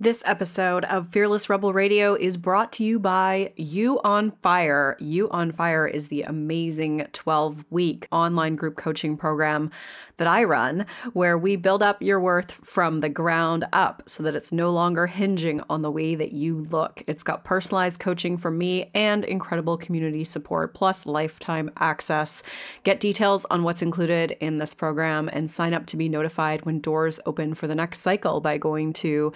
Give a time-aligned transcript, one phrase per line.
[0.00, 4.96] This episode of Fearless Rebel Radio is brought to you by You on Fire.
[5.00, 9.72] You on Fire is the amazing 12 week online group coaching program
[10.18, 14.34] that I run, where we build up your worth from the ground up so that
[14.36, 17.02] it's no longer hinging on the way that you look.
[17.06, 22.42] It's got personalized coaching from me and incredible community support, plus lifetime access.
[22.84, 26.80] Get details on what's included in this program and sign up to be notified when
[26.80, 29.32] doors open for the next cycle by going to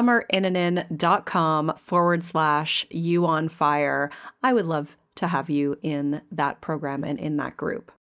[0.00, 4.10] summerinnanen.com forward slash you on fire.
[4.42, 7.92] I would love to have you in that program and in that group.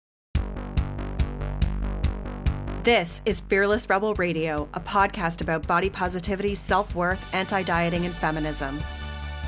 [2.84, 8.14] This is Fearless Rebel Radio, a podcast about body positivity, self worth, anti dieting, and
[8.14, 8.78] feminism.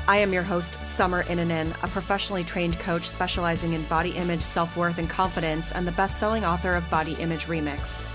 [0.07, 4.75] I am your host, Summer Innanen, a professionally trained coach specializing in body image, self
[4.75, 8.05] worth, and confidence, and the best selling author of Body Image Remix.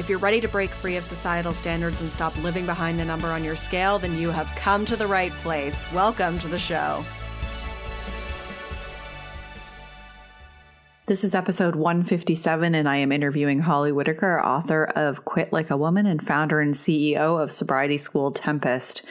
[0.00, 3.28] If you're ready to break free of societal standards and stop living behind the number
[3.28, 5.84] on your scale, then you have come to the right place.
[5.92, 7.04] Welcome to the show.
[11.04, 15.76] This is episode 157, and I am interviewing Holly Whitaker, author of Quit Like a
[15.76, 19.02] Woman and founder and CEO of sobriety school Tempest,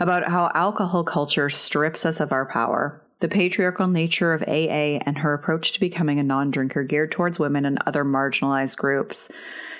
[0.00, 5.16] about how alcohol culture strips us of our power, the patriarchal nature of AA, and
[5.16, 9.30] her approach to becoming a non drinker geared towards women and other marginalized groups.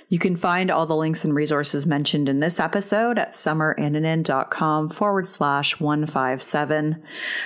[0.09, 5.29] You can find all the links and resources mentioned in this episode at summerinnanen.com forward
[5.29, 7.03] slash 157.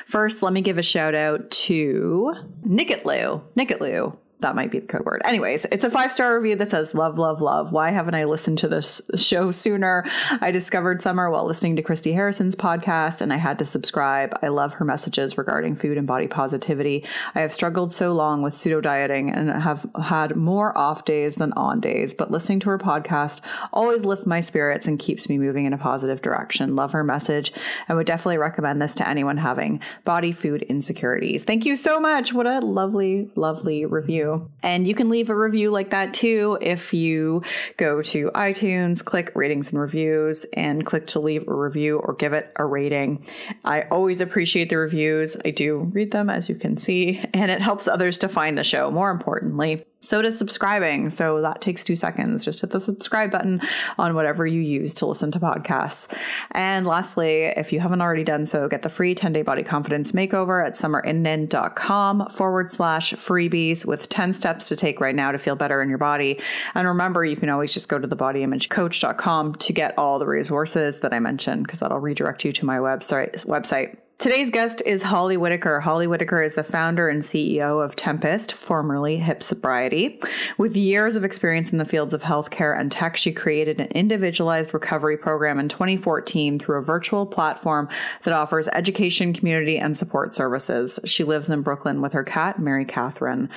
[0.06, 2.34] First, let me give a shout out to
[2.66, 3.42] Nicketlu.
[3.56, 5.22] Nicketlu that might be the code word.
[5.24, 7.72] Anyways, it's a five star review that says, Love, love, love.
[7.72, 10.04] Why haven't I listened to this show sooner?
[10.40, 14.38] I discovered Summer while listening to Christy Harrison's podcast and I had to subscribe.
[14.42, 17.04] I love her messages regarding food and body positivity.
[17.34, 21.52] I have struggled so long with pseudo dieting and have had more off days than
[21.54, 23.40] on days, but listening to her podcast
[23.72, 26.76] always lifts my spirits and keeps me moving in a positive direction.
[26.76, 27.52] Love her message
[27.88, 31.44] and would definitely recommend this to anyone having body food insecurities.
[31.44, 32.32] Thank you so much.
[32.32, 34.29] What a lovely, lovely review.
[34.62, 37.42] And you can leave a review like that too if you
[37.76, 42.32] go to iTunes, click ratings and reviews, and click to leave a review or give
[42.32, 43.26] it a rating.
[43.64, 45.36] I always appreciate the reviews.
[45.44, 48.64] I do read them, as you can see, and it helps others to find the
[48.64, 48.90] show.
[48.90, 51.10] More importantly, so does subscribing.
[51.10, 52.44] So that takes two seconds.
[52.44, 53.60] Just hit the subscribe button
[53.98, 56.12] on whatever you use to listen to podcasts.
[56.52, 60.12] And lastly, if you haven't already done so, get the free 10 day body confidence
[60.12, 65.54] makeover at summerinnanen.com forward slash freebies with 10 steps to take right now to feel
[65.54, 66.40] better in your body.
[66.74, 71.00] And remember, you can always just go to the bodyimagecoach.com to get all the resources
[71.00, 73.96] that I mentioned because that'll redirect you to my website website.
[74.20, 75.80] Today's guest is Holly Whitaker.
[75.80, 80.20] Holly Whitaker is the founder and CEO of Tempest, formerly Hip Sobriety.
[80.58, 84.74] With years of experience in the fields of healthcare and tech, she created an individualized
[84.74, 87.88] recovery program in 2014 through a virtual platform
[88.24, 91.00] that offers education, community, and support services.
[91.06, 93.48] She lives in Brooklyn with her cat, Mary Catherine.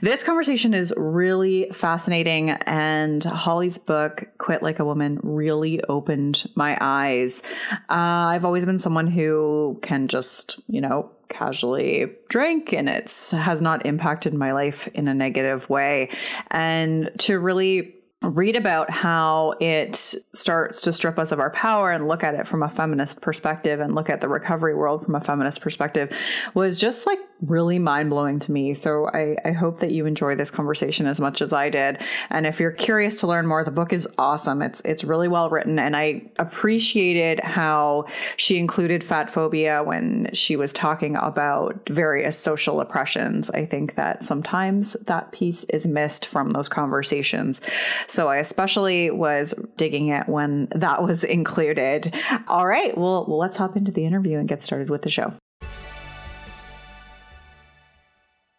[0.00, 6.76] This conversation is really fascinating, and Holly's book, Quit Like a Woman, really opened my
[6.80, 7.40] eyes.
[7.88, 13.60] Uh, I've always been someone who can just, you know, casually drink and it's has
[13.60, 16.10] not impacted my life in a negative way.
[16.50, 22.08] And to really read about how it starts to strip us of our power and
[22.08, 25.20] look at it from a feminist perspective and look at the recovery world from a
[25.20, 26.16] feminist perspective
[26.54, 28.74] was just like really mind blowing to me.
[28.74, 32.02] So I, I hope that you enjoy this conversation as much as I did.
[32.30, 34.62] And if you're curious to learn more, the book is awesome.
[34.62, 38.06] It's it's really well written, and I appreciated how
[38.36, 43.50] she included fat phobia when she was talking about various social oppressions.
[43.50, 47.60] I think that sometimes that piece is missed from those conversations.
[48.06, 52.14] So I especially was digging it when that was included.
[52.48, 55.32] All right, well, let's hop into the interview and get started with the show.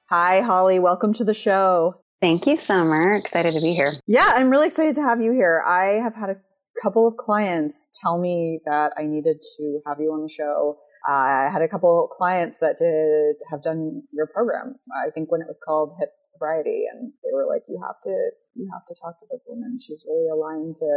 [0.09, 0.79] Hi, Holly.
[0.79, 2.01] Welcome to the show.
[2.19, 3.13] Thank you, Summer.
[3.13, 3.93] Excited to be here.
[4.07, 5.61] Yeah, I'm really excited to have you here.
[5.61, 6.37] I have had a
[6.81, 10.79] couple of clients tell me that I needed to have you on the show.
[11.07, 14.79] Uh, I had a couple clients that did have done your program.
[14.89, 18.31] I think when it was called Hip Sobriety, and they were like, "You have to,
[18.55, 19.77] you have to talk to this woman.
[19.77, 20.89] She's really aligned to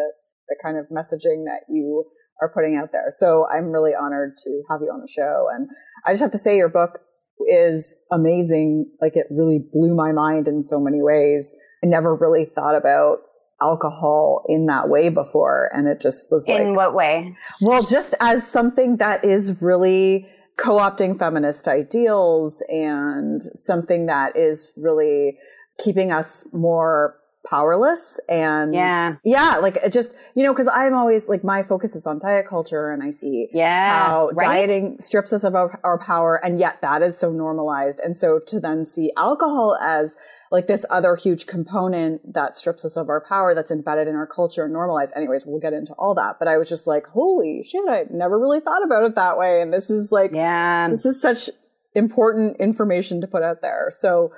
[0.49, 2.07] the kind of messaging that you
[2.41, 5.49] are putting out there." So I'm really honored to have you on the show.
[5.53, 5.69] And
[6.07, 7.01] I just have to say, your book
[7.51, 8.91] is amazing.
[9.01, 11.55] Like it really blew my mind in so many ways.
[11.83, 13.19] I never really thought about
[13.61, 15.71] alcohol in that way before.
[15.73, 16.61] And it just was like.
[16.61, 17.37] In what way?
[17.61, 25.39] Well, just as something that is really co-opting feminist ideals and something that is really
[25.83, 31.29] keeping us more powerless and yeah, yeah, like it just you know because I'm always
[31.29, 34.67] like my focus is on diet culture and I see yeah how right?
[34.67, 38.39] dieting strips us of our, our power and yet that is so normalized and so
[38.47, 40.17] to then see alcohol as
[40.53, 44.27] like this other huge component that strips us of our power that's embedded in our
[44.27, 45.15] culture and normalized.
[45.17, 46.37] Anyways, we'll get into all that.
[46.39, 49.63] But I was just like, holy shit, I never really thought about it that way.
[49.63, 51.49] And this is like, yeah, this is such
[51.95, 53.91] important information to put out there.
[53.99, 54.33] So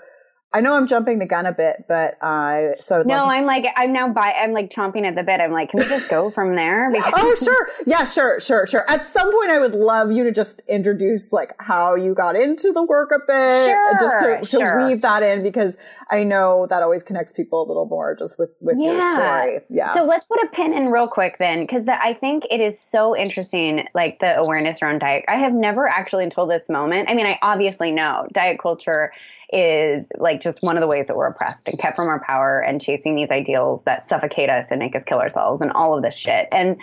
[0.54, 3.66] I know I'm jumping the gun a bit, but uh, so no, to- I'm like
[3.76, 5.40] I'm now by I'm like chomping at the bit.
[5.40, 6.92] I'm like, can we just go from there?
[6.92, 8.88] Because- oh, sure, yeah, sure, sure, sure.
[8.88, 12.72] At some point, I would love you to just introduce like how you got into
[12.72, 14.86] the work a bit, sure, just to, to sure.
[14.86, 15.76] weave that in because
[16.08, 18.92] I know that always connects people a little more just with with yeah.
[18.92, 19.60] your story.
[19.68, 19.92] Yeah.
[19.92, 23.16] So let's put a pin in real quick then, because I think it is so
[23.16, 25.24] interesting, like the awareness around diet.
[25.26, 27.10] I have never actually until this moment.
[27.10, 29.10] I mean, I obviously know diet culture
[29.54, 32.58] is like just one of the ways that we're oppressed and kept from our power
[32.60, 36.02] and chasing these ideals that suffocate us and make us kill ourselves and all of
[36.02, 36.48] this shit.
[36.50, 36.76] And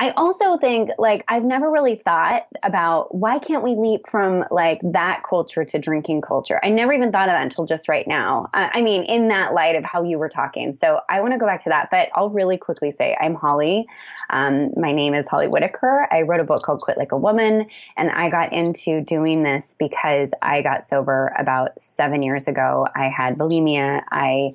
[0.00, 4.80] I also think like I've never really thought about why can't we leap from like
[4.82, 6.58] that culture to drinking culture.
[6.62, 8.48] I never even thought of that until just right now.
[8.54, 10.74] I mean, in that light of how you were talking.
[10.74, 13.86] So I want to go back to that, but I'll really quickly say I'm Holly.
[14.30, 16.08] Um, my name is Holly Whitaker.
[16.10, 17.66] I wrote a book called Quit Like a Woman,
[17.98, 22.86] and I got into doing this because I got sober about seven years ago.
[22.96, 24.02] I had bulimia.
[24.10, 24.52] I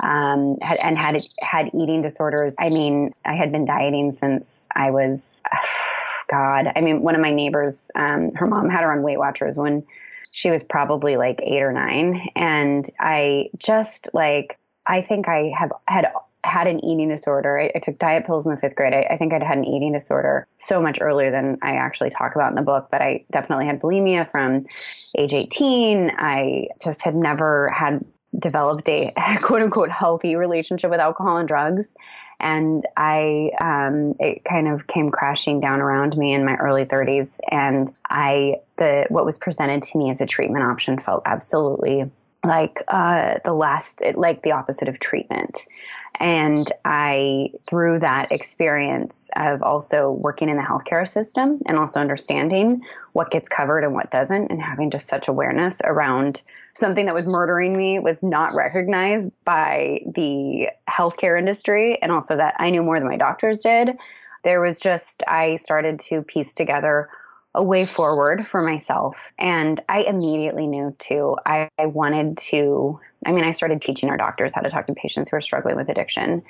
[0.00, 2.54] um, had, and had had eating disorders.
[2.58, 5.40] I mean, I had been dieting since I was,
[6.30, 9.56] God, I mean, one of my neighbors, um, her mom had her on Weight Watchers
[9.56, 9.84] when
[10.32, 12.28] she was probably like eight or nine.
[12.34, 16.10] And I just like, I think I have had
[16.44, 17.58] had an eating disorder.
[17.58, 18.94] I, I took diet pills in the fifth grade.
[18.94, 22.34] I, I, think I'd had an eating disorder so much earlier than I actually talk
[22.34, 24.66] about in the book, but I definitely had bulimia from
[25.16, 26.10] age 18.
[26.18, 28.04] I just had never had
[28.38, 31.94] developed a quote unquote healthy relationship with alcohol and drugs
[32.42, 37.38] and I um, it kind of came crashing down around me in my early 30s,
[37.50, 42.10] and I the what was presented to me as a treatment option felt absolutely
[42.44, 45.64] like uh, the last like the opposite of treatment.
[46.22, 52.80] And I, through that experience of also working in the healthcare system and also understanding
[53.12, 56.40] what gets covered and what doesn't, and having just such awareness around
[56.74, 62.54] something that was murdering me was not recognized by the healthcare industry, and also that
[62.58, 63.90] I knew more than my doctors did.
[64.44, 67.08] There was just, I started to piece together
[67.54, 69.30] a way forward for myself.
[69.38, 72.98] And I immediately knew too, I, I, wanted to.
[73.26, 75.76] I mean, I started teaching our doctors how to talk to patients who are struggling
[75.76, 76.42] with addiction,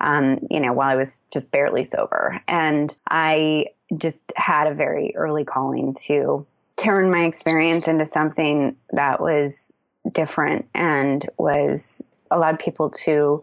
[0.00, 2.40] um, you know, while I was just barely sober.
[2.46, 3.66] And I
[3.96, 6.46] just had a very early calling to
[6.76, 9.72] turn my experience into something that was
[10.12, 13.42] different and was allowed people to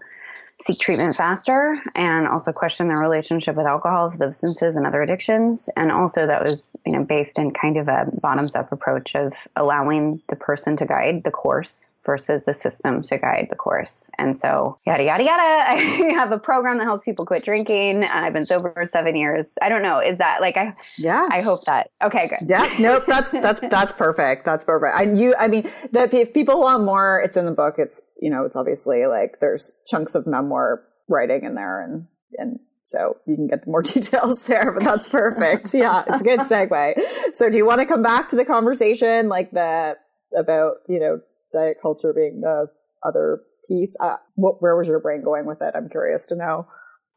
[0.62, 5.70] seek treatment faster and also question their relationship with alcohol, substances, and other addictions.
[5.76, 9.34] And also that was, you know, based in kind of a bottoms up approach of
[9.56, 14.10] allowing the person to guide the course versus the system to guide the course.
[14.18, 15.44] And so, yada, yada, yada.
[15.44, 18.04] I have a program that helps people quit drinking.
[18.04, 19.46] Uh, I've been sober for seven years.
[19.62, 20.00] I don't know.
[20.00, 22.50] Is that like, I, yeah, I hope that, okay, good.
[22.50, 23.04] Yeah, nope.
[23.06, 24.46] That's, that's, that's perfect.
[24.46, 25.00] That's perfect.
[25.00, 27.76] And you, I mean, that if people want more, it's in the book.
[27.78, 32.08] It's, you know, it's obviously like there's chunks of memoir writing in there and,
[32.38, 35.74] and so you can get more details there, but that's perfect.
[35.74, 36.96] yeah, it's a good segue.
[37.34, 39.98] So do you want to come back to the conversation like the
[40.36, 41.20] about, you know,
[41.52, 42.68] diet culture being the
[43.04, 43.96] other piece.
[44.00, 45.74] Uh, what, where was your brain going with it?
[45.76, 46.68] I'm curious to know.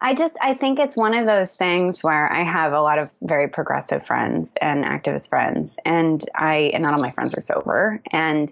[0.01, 3.11] I just I think it's one of those things where I have a lot of
[3.23, 8.03] very progressive friends and activist friends, and I and not all my friends are sober,
[8.11, 8.51] and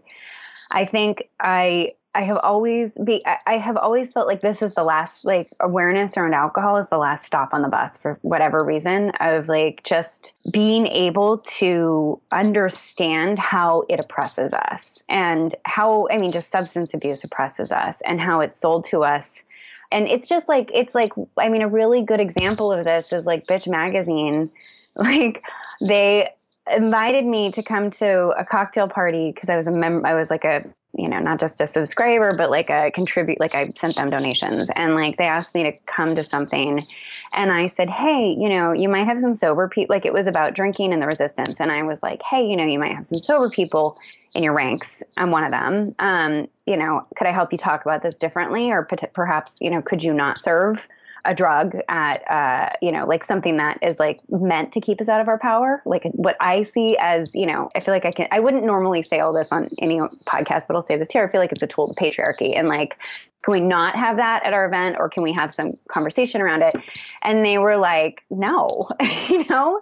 [0.71, 4.83] I think I I have always be I have always felt like this is the
[4.83, 9.13] last like awareness around alcohol is the last stop on the bus for whatever reason
[9.21, 16.33] of like just being able to understand how it oppresses us and how I mean
[16.33, 19.45] just substance abuse oppresses us and how it's sold to us.
[19.93, 23.27] And it's just like it's like I mean a really good example of this is
[23.27, 24.51] like Bitch magazine.
[24.97, 25.45] Like
[25.81, 26.29] they
[26.75, 30.29] invited me to come to a cocktail party because I was a member I was
[30.29, 30.65] like a
[30.97, 34.69] you know, not just a subscriber, but like a contribute, like I sent them donations
[34.75, 36.87] and like they asked me to come to something.
[37.33, 40.27] And I said, Hey, you know, you might have some sober people, like it was
[40.27, 41.61] about drinking and the resistance.
[41.61, 43.99] And I was like, Hey, you know, you might have some sober people
[44.35, 45.03] in your ranks.
[45.17, 45.95] I'm one of them.
[45.99, 48.71] Um, you know, could I help you talk about this differently?
[48.71, 50.87] Or perhaps, you know, could you not serve
[51.29, 55.09] a drug at uh, you know like something that is like meant to keep us
[55.09, 55.83] out of our power.
[55.85, 59.03] Like what i see as you know i feel like i can i wouldn't normally
[59.03, 61.25] say all this on any podcast but i'll say this here.
[61.27, 62.97] I feel like it's a tool of patriarchy and like
[63.45, 66.63] can we not have that at our event or can we have some conversation around
[66.63, 66.75] it?
[67.23, 68.89] And they were like no
[69.29, 69.81] you know?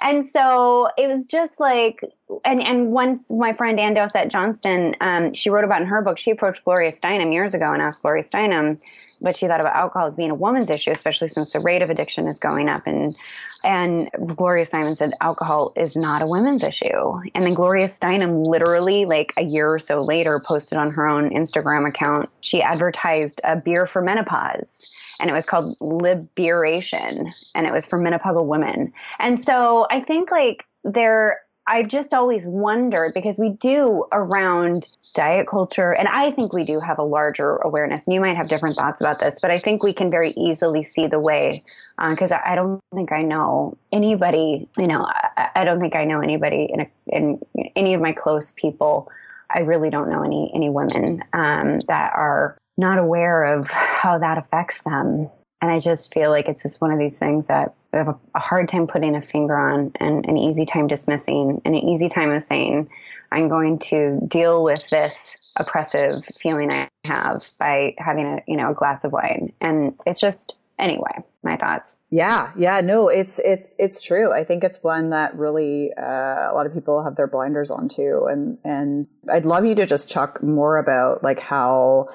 [0.00, 2.00] And so it was just like
[2.44, 6.18] and and once my friend Ann Dowsett Johnston um, she wrote about in her book
[6.18, 8.78] she approached gloria steinem years ago and asked gloria steinem
[9.18, 11.90] what she thought about alcohol as being a woman's issue, especially since the rate of
[11.90, 12.86] addiction is going up.
[12.86, 13.16] And
[13.62, 17.20] and Gloria Steinem said alcohol is not a women's issue.
[17.34, 21.30] And then Gloria Steinem literally, like a year or so later, posted on her own
[21.30, 24.68] Instagram account, she advertised a beer for menopause.
[25.20, 28.92] And it was called Liberation, and it was for menopausal women.
[29.20, 35.46] And so I think like there I've just always wondered because we do around diet
[35.48, 38.02] culture, and I think we do have a larger awareness.
[38.04, 40.84] And you might have different thoughts about this, but I think we can very easily
[40.84, 41.62] see the way
[42.10, 44.68] because uh, I, I, don't think I know anybody.
[44.76, 45.06] You know,
[45.36, 47.40] I, I don't think I know anybody in, a, in
[47.76, 49.10] any of my close people.
[49.50, 54.36] I really don't know any any women um, that are not aware of how that
[54.36, 55.30] affects them.
[55.64, 58.38] And I just feel like it's just one of these things that I have a,
[58.38, 62.30] hard time putting a finger on and an easy time dismissing and an easy time
[62.32, 62.90] of saying,
[63.32, 68.72] I'm going to deal with this oppressive feeling I have by having a you know
[68.72, 69.54] a glass of wine.
[69.62, 71.96] And it's just anyway, my thoughts.
[72.10, 74.34] Yeah, yeah, no, it's it's it's true.
[74.34, 77.88] I think it's one that really uh, a lot of people have their blinders on
[77.88, 82.10] too, and and I'd love you to just talk more about like how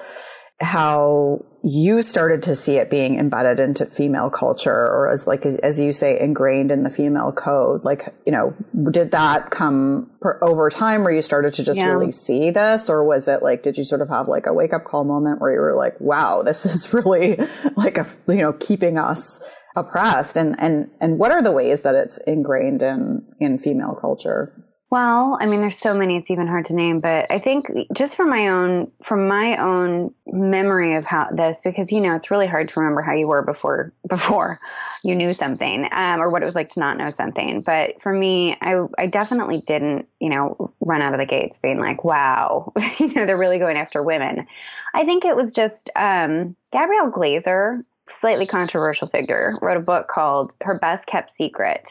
[0.60, 5.78] how you started to see it being embedded into female culture or as like as
[5.78, 7.84] you say ingrained in the female code?
[7.84, 8.54] Like you know
[8.90, 11.86] did that come per, over time where you started to just yeah.
[11.86, 12.88] really see this?
[12.88, 15.40] Or was it like did you sort of have like a wake up call moment
[15.40, 17.38] where you were like wow this is really
[17.76, 19.42] like a you know keeping us
[19.76, 24.69] oppressed and and and what are the ways that it's ingrained in in female culture
[24.90, 26.98] well, I mean, there's so many; it's even hard to name.
[26.98, 31.92] But I think just from my own, from my own memory of how this, because
[31.92, 34.58] you know, it's really hard to remember how you were before before
[35.04, 37.62] you knew something, um, or what it was like to not know something.
[37.62, 41.78] But for me, I I definitely didn't, you know, run out of the gates being
[41.78, 44.44] like, "Wow, you know, they're really going after women."
[44.92, 50.52] I think it was just um, Gabrielle Glaser, slightly controversial figure, wrote a book called
[50.62, 51.86] "Her Best Kept Secret."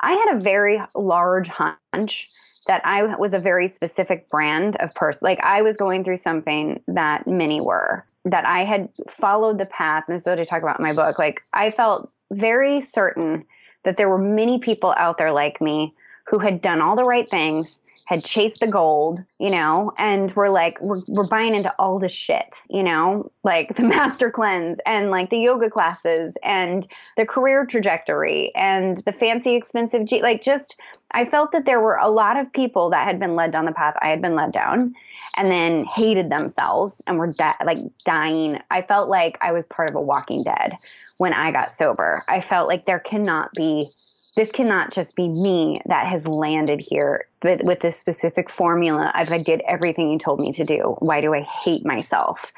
[0.00, 2.28] I had a very large hunch
[2.66, 5.20] that I was a very specific brand of person.
[5.22, 10.04] Like I was going through something that many were, that I had followed the path.
[10.08, 11.18] And what I talk about in my book.
[11.18, 13.44] Like I felt very certain
[13.84, 15.94] that there were many people out there like me
[16.26, 20.48] who had done all the right things had chased the gold, you know, and we're
[20.48, 25.10] like, we're, we're buying into all this shit, you know, like the master cleanse and
[25.10, 26.86] like the yoga classes and
[27.16, 30.76] the career trajectory and the fancy expensive, G- like just,
[31.10, 33.72] I felt that there were a lot of people that had been led down the
[33.72, 34.94] path I had been led down
[35.36, 37.34] and then hated themselves and were
[37.64, 38.60] like dying.
[38.70, 40.78] I felt like I was part of a walking dead
[41.16, 42.24] when I got sober.
[42.28, 43.90] I felt like there cannot be
[44.36, 49.38] this cannot just be me that has landed here with, with this specific formula I
[49.38, 50.96] did everything you told me to do.
[50.98, 52.52] Why do I hate myself?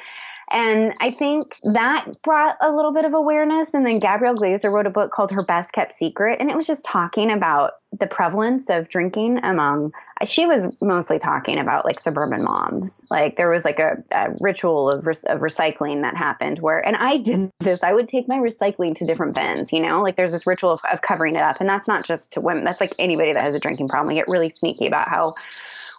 [0.51, 3.69] And I think that brought a little bit of awareness.
[3.75, 6.39] And then Gabrielle Glaser wrote a book called Her Best Kept Secret.
[6.41, 9.93] And it was just talking about the prevalence of drinking among,
[10.27, 13.05] she was mostly talking about like suburban moms.
[13.11, 17.19] Like there was like a, a ritual of, of recycling that happened where, and I
[17.19, 20.47] did this, I would take my recycling to different bins, you know, like there's this
[20.47, 21.61] ritual of, of covering it up.
[21.61, 24.09] And that's not just to women, that's like anybody that has a drinking problem.
[24.09, 25.35] We get really sneaky about how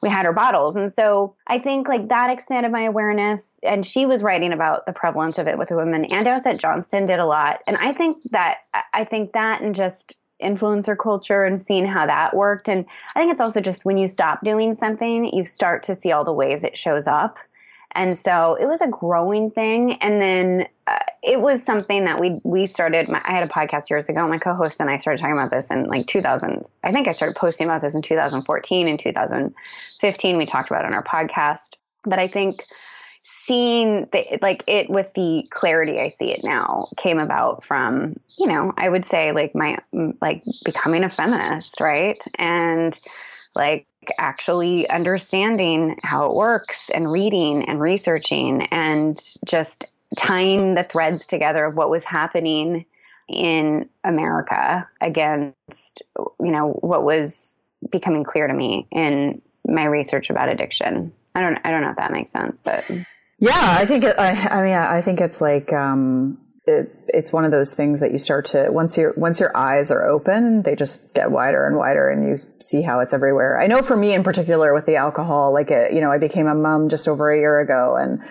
[0.01, 0.75] we had our bottles.
[0.75, 3.41] And so I think like that expanded my awareness.
[3.63, 6.05] And she was writing about the prevalence of it with women.
[6.05, 7.61] And Dowsett Johnston did a lot.
[7.67, 8.59] And I think that
[8.93, 12.69] I think that and just influencer culture and seeing how that worked.
[12.69, 16.11] And I think it's also just when you stop doing something, you start to see
[16.11, 17.37] all the ways it shows up.
[17.93, 19.93] And so it was a growing thing.
[19.93, 23.09] And then uh, it was something that we we started.
[23.09, 24.27] My, I had a podcast years ago.
[24.27, 26.63] My co-host and I started talking about this in like 2000.
[26.83, 28.87] I think I started posting about this in 2014.
[28.87, 31.59] and 2015, we talked about it on our podcast.
[32.03, 32.63] But I think
[33.45, 38.47] seeing the, like it with the clarity I see it now came about from you
[38.47, 39.77] know I would say like my
[40.21, 42.19] like becoming a feminist, right?
[42.35, 42.97] And
[43.55, 49.85] like actually understanding how it works and reading and researching and just
[50.17, 52.85] tying the threads together of what was happening
[53.27, 56.01] in America against
[56.39, 57.59] you know what was
[57.91, 61.13] becoming clear to me in my research about addiction.
[61.35, 62.89] I don't I don't know if that makes sense, but
[63.37, 66.39] yeah, I think it, I, I mean I think it's like um
[66.69, 69.89] it, it's one of those things that you start to once your once your eyes
[69.91, 73.59] are open, they just get wider and wider, and you see how it's everywhere.
[73.59, 76.47] I know for me in particular with the alcohol, like it, you know, I became
[76.47, 78.21] a mom just over a year ago, and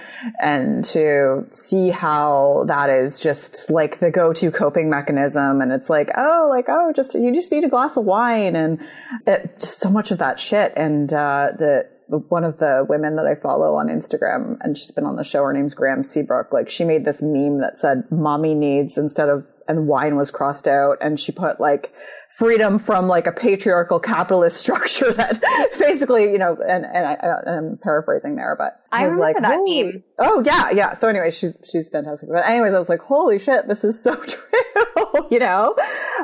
[0.41, 5.91] and to see how that is just like the go to coping mechanism, and it's
[5.91, 8.81] like oh, like oh, just you just need a glass of wine, and
[9.27, 13.27] it, just so much of that shit, and uh, the one of the women that
[13.27, 15.43] I follow on Instagram, and she's been on the show.
[15.45, 16.53] Her name's Graham Seabrook.
[16.53, 20.67] Like she made this meme that said "mommy needs" instead of and wine was crossed
[20.67, 21.93] out, and she put like
[22.39, 25.41] freedom from like a patriarchal capitalist structure that
[25.79, 29.59] basically, you know, and, and I, am paraphrasing there, but I, I was like, that
[29.65, 30.05] meme.
[30.19, 30.95] Oh yeah, yeah.
[30.95, 32.29] So anyway, she's, she's fantastic.
[32.29, 35.75] But anyways, I was like, holy shit, this is so true, you know?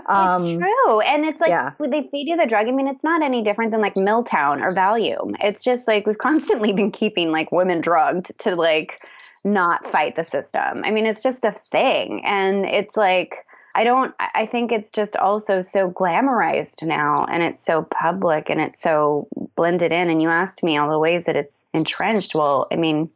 [0.07, 1.01] Um, it's true.
[1.01, 1.73] And it's like, yeah.
[1.81, 2.69] they feed you the drug.
[2.69, 5.35] I mean, it's not any different than like Miltown or Valium.
[5.41, 9.01] It's just like, we've constantly been keeping like women drugged to like
[9.43, 10.85] not fight the system.
[10.85, 12.23] I mean, it's just a thing.
[12.25, 13.44] And it's like,
[13.75, 18.61] I don't, I think it's just also so glamorized now and it's so public and
[18.61, 19.27] it's so
[19.57, 20.11] blended in.
[20.11, 22.35] And you asked me all the ways that it's entrenched.
[22.35, 23.11] Well, I mean,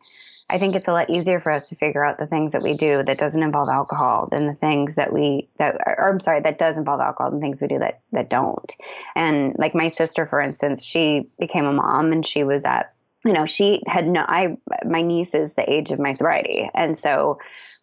[0.51, 2.75] I think it's a lot easier for us to figure out the things that we
[2.75, 6.59] do that doesn't involve alcohol than the things that we that or I'm sorry that
[6.59, 8.75] does involve alcohol and things we do that that don't.
[9.15, 13.33] And like my sister, for instance, she became a mom and she was at you
[13.33, 17.39] know she had no I my niece is the age of my sobriety and so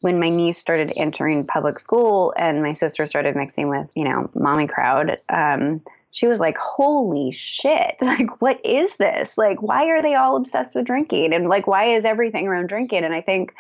[0.06, 4.30] when my niece started entering public school and my sister started mixing with, you know,
[4.36, 5.82] mommy crowd, um,
[6.12, 9.32] she was like, holy shit, like, what is this?
[9.36, 11.34] Like, why are they all obsessed with drinking?
[11.34, 13.04] And like, why is everything around drinking?
[13.04, 13.56] And I think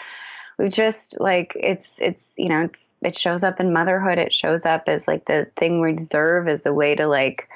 [0.59, 4.19] we just like, it's, it's, you know, it's, it shows up in motherhood.
[4.19, 7.49] It shows up as like the thing we deserve as a way to like,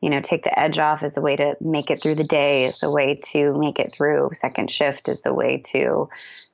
[0.00, 2.66] you know, take the edge off as a way to make it through the day,
[2.66, 6.08] as a way to make it through second shift, as a way to,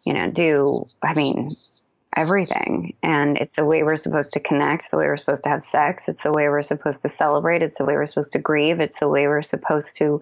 [0.04, 1.54] you know, do, I mean,
[2.16, 2.94] everything.
[3.02, 6.08] And it's the way we're supposed to connect, the way we're supposed to have sex,
[6.08, 8.98] it's the way we're supposed to celebrate, it's the way we're supposed to grieve, it's
[9.00, 10.20] the way we're supposed to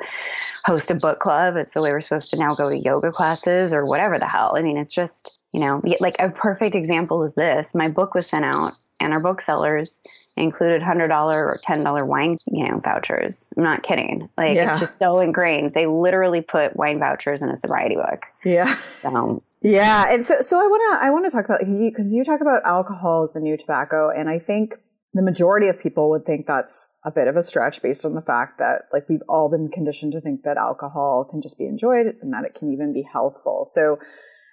[0.65, 3.73] host a book club, it's the way we're supposed to now go to yoga classes
[3.73, 4.55] or whatever the hell.
[4.57, 7.69] I mean, it's just, you know, like a perfect example is this.
[7.75, 10.03] My book was sent out and our booksellers
[10.37, 13.51] included $100 or $10 wine, you know, vouchers.
[13.57, 14.29] I'm not kidding.
[14.39, 14.73] Like yeah.
[14.73, 15.75] it's just so ingrained.
[15.75, 18.23] They literally put wine vouchers in a sobriety book.
[18.45, 18.75] Yeah.
[19.03, 22.25] So yeah, and so so I want to I want to talk about because you
[22.25, 24.75] talk about alcohol as the new tobacco, and I think
[25.15, 28.23] the majority of people would think that's a bit of a stretch based on the
[28.23, 32.17] fact that like we've all been conditioned to think that alcohol can just be enjoyed
[32.23, 33.67] and that it can even be healthful.
[33.67, 33.99] So,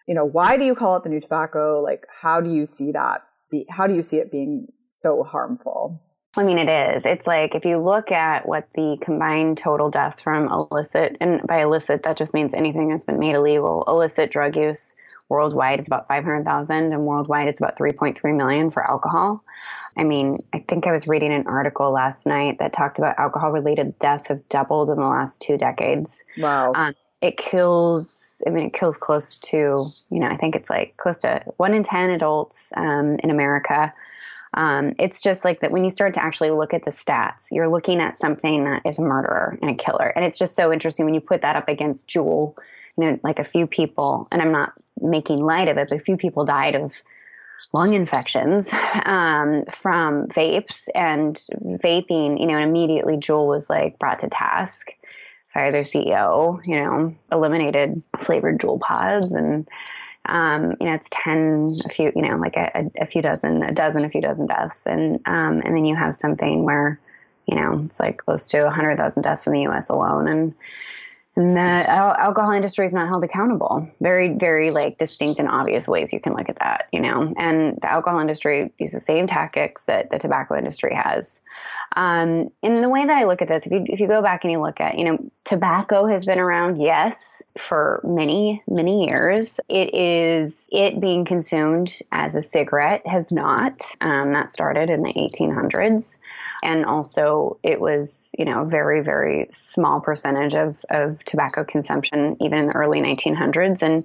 [0.05, 1.81] you know, why do you call it the new tobacco?
[1.81, 3.21] Like, how do you see that?
[3.49, 6.01] Be, how do you see it being so harmful?
[6.35, 7.03] I mean, it is.
[7.05, 11.63] It's like if you look at what the combined total deaths from illicit, and by
[11.63, 14.95] illicit, that just means anything that's been made illegal, illicit drug use
[15.29, 19.43] worldwide is about 500,000, and worldwide it's about 3.3 million for alcohol.
[19.97, 23.51] I mean, I think I was reading an article last night that talked about alcohol
[23.51, 26.23] related deaths have doubled in the last two decades.
[26.37, 26.73] Wow.
[26.73, 30.97] Um, it kills, I mean, it kills close to, you know, I think it's like
[30.97, 33.93] close to one in 10 adults um, in America
[34.55, 37.69] um, it's just like that when you start to actually look at the stats, you're
[37.69, 40.07] looking at something that is a murderer and a killer.
[40.15, 42.55] And it's just so interesting when you put that up against Juul,
[42.97, 46.01] you know, like a few people, and I'm not making light of it, but a
[46.01, 46.95] few people died of
[47.73, 48.69] lung infections
[49.05, 51.41] um, from vapes and
[51.83, 54.91] vaping, you know, and immediately Juul was like brought to task.
[55.53, 59.67] Fired their CEO, you know, eliminated flavored Juul pods and
[60.25, 63.73] um, you know, it's 10, a few, you know, like a, a, few dozen, a
[63.73, 64.85] dozen, a few dozen deaths.
[64.85, 66.99] And, um, and then you have something where,
[67.47, 70.27] you know, it's like close to 100,000 deaths in the US alone.
[70.27, 70.55] And, and
[71.39, 73.89] the alcohol industry is not held accountable.
[74.01, 77.33] Very, very like distinct and obvious ways you can look at that, you know.
[77.37, 81.39] And the alcohol industry uses the same tactics that the tobacco industry has.
[81.95, 84.51] Um, the way that I look at this, if you if you go back and
[84.51, 87.15] you look at, you know, tobacco has been around, yes,
[87.57, 89.61] for many, many years.
[89.69, 93.81] It is it being consumed as a cigarette has not.
[94.01, 96.17] Um, that started in the 1800s,
[96.63, 102.37] and also it was you know a very very small percentage of of tobacco consumption
[102.39, 104.03] even in the early 1900s and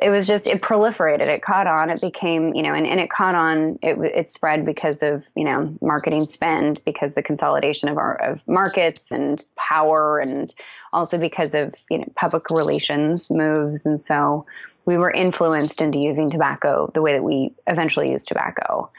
[0.00, 3.10] it was just it proliferated it caught on it became you know and, and it
[3.10, 7.98] caught on it, it spread because of you know marketing spend because the consolidation of
[7.98, 10.54] our of markets and power and
[10.92, 13.86] also because of you know public relations moves.
[13.86, 14.46] And so
[14.84, 18.90] we were influenced into using tobacco the way that we eventually use tobacco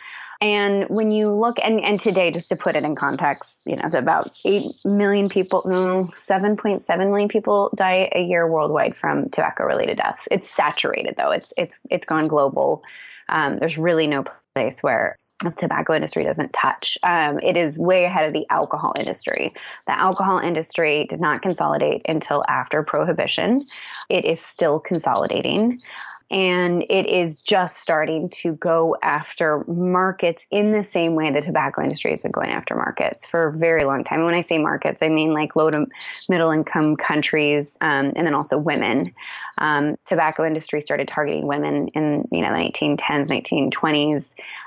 [0.43, 3.88] and when you look, and, and today, just to put it in context, you know,
[3.93, 10.27] about 8 million people, 7.7 million people die a year worldwide from tobacco related deaths.
[10.32, 11.32] It's saturated though.
[11.32, 12.84] It's, it's, it's gone global.
[13.29, 16.97] Um, there's really no place where the tobacco industry doesn't touch.
[17.03, 19.53] Um, it is way ahead of the alcohol industry.
[19.88, 23.65] The alcohol industry did not consolidate until after prohibition.
[24.10, 25.82] It is still consolidating
[26.31, 31.81] and it is just starting to go after markets in the same way the tobacco
[31.83, 34.19] industry has been going after markets for a very long time.
[34.19, 35.86] And when I say markets, I mean like low to
[36.29, 39.13] middle income countries, um, and then also women.
[39.59, 43.29] Um, tobacco industry started targeting women in you know the 1910s,
[43.71, 44.25] 1920s,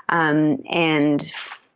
[0.09, 1.31] um, and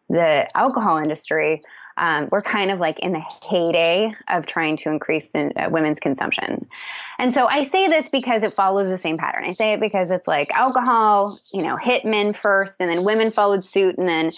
[0.10, 1.62] the alcohol industry
[1.98, 6.00] um, we're kind of like in the heyday of trying to increase in, uh, women's
[6.00, 6.68] consumption.
[7.22, 9.46] And so I say this because it follows the same pattern.
[9.46, 13.32] I say it because it's like alcohol, you know, hit men first, and then women
[13.32, 14.32] followed suit, and then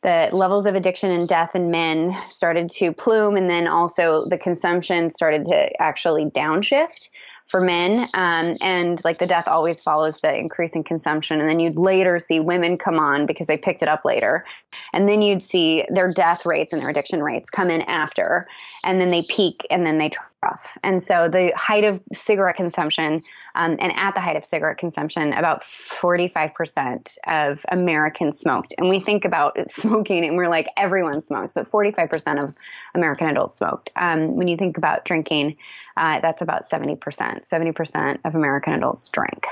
[0.00, 4.38] the levels of addiction and death in men started to plume, and then also the
[4.38, 7.10] consumption started to actually downshift
[7.48, 8.08] for men.
[8.14, 11.38] Um, and like the death always follows the increase in consumption.
[11.38, 14.46] And then you'd later see women come on because they picked it up later.
[14.94, 18.48] And then you'd see their death rates and their addiction rates come in after.
[18.84, 20.08] And then they peak and then they
[20.42, 20.78] trough.
[20.82, 23.22] And so the height of cigarette consumption,
[23.54, 28.74] um, and at the height of cigarette consumption, about 45% of Americans smoked.
[28.78, 32.54] And we think about smoking and we're like, everyone smokes, but 45% of
[32.94, 33.90] American adults smoked.
[33.96, 35.56] Um, when you think about drinking,
[35.96, 36.98] uh, that's about 70%.
[36.98, 39.44] 70% of American adults drink.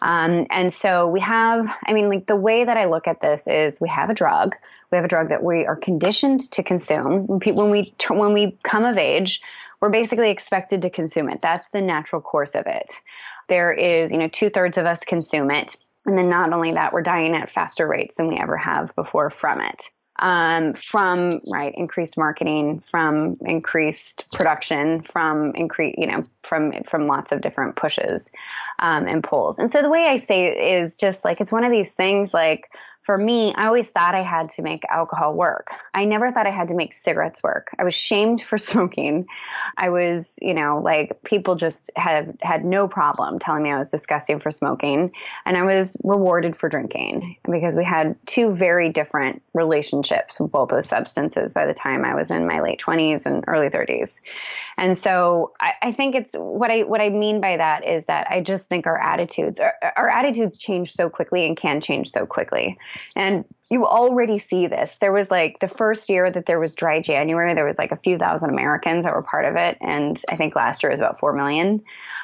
[0.00, 3.46] Um, and so we have, I mean, like the way that I look at this
[3.48, 4.54] is we have a drug.
[4.92, 7.26] We have a drug that we are conditioned to consume.
[7.26, 9.40] When we, when we come of age,
[9.80, 11.40] we're basically expected to consume it.
[11.40, 12.92] That's the natural course of it.
[13.48, 15.76] There is, you know, two thirds of us consume it.
[16.06, 19.30] And then not only that, we're dying at faster rates than we ever have before
[19.30, 19.90] from it
[20.20, 27.32] um, from right increased marketing, from increased production, from increase you know from from lots
[27.32, 28.30] of different pushes
[28.78, 29.58] um, and pulls.
[29.58, 32.32] And so the way I say it is just like it's one of these things
[32.34, 32.70] like
[33.02, 35.68] for me, I always thought I had to make alcohol work.
[35.94, 37.68] I never thought I had to make cigarettes work.
[37.78, 39.26] I was shamed for smoking.
[39.76, 43.90] I was, you know, like people just had had no problem telling me I was
[43.90, 45.12] disgusting for smoking,
[45.46, 50.68] and I was rewarded for drinking because we had two very different relationships with both
[50.68, 54.20] those substances by the time I was in my late 20s and early 30s.
[54.80, 58.26] And so I, I think it's what I what I mean by that is that
[58.30, 62.24] I just think our attitudes our, our attitudes change so quickly and can change so
[62.24, 62.78] quickly.
[63.14, 64.90] And you already see this.
[64.98, 67.96] There was like the first year that there was dry January, there was like a
[67.96, 69.76] few thousand Americans that were part of it.
[69.82, 71.82] And I think last year was about 4 million.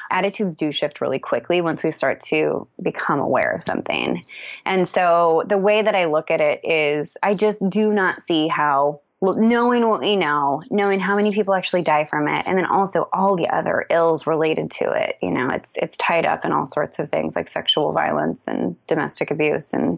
[0.09, 4.25] Attitudes do shift really quickly once we start to become aware of something.
[4.65, 8.47] And so the way that I look at it is I just do not see
[8.47, 12.65] how knowing what we know, knowing how many people actually die from it, and then
[12.65, 15.17] also all the other ills related to it.
[15.21, 18.75] You know, it's it's tied up in all sorts of things like sexual violence and
[18.87, 19.97] domestic abuse and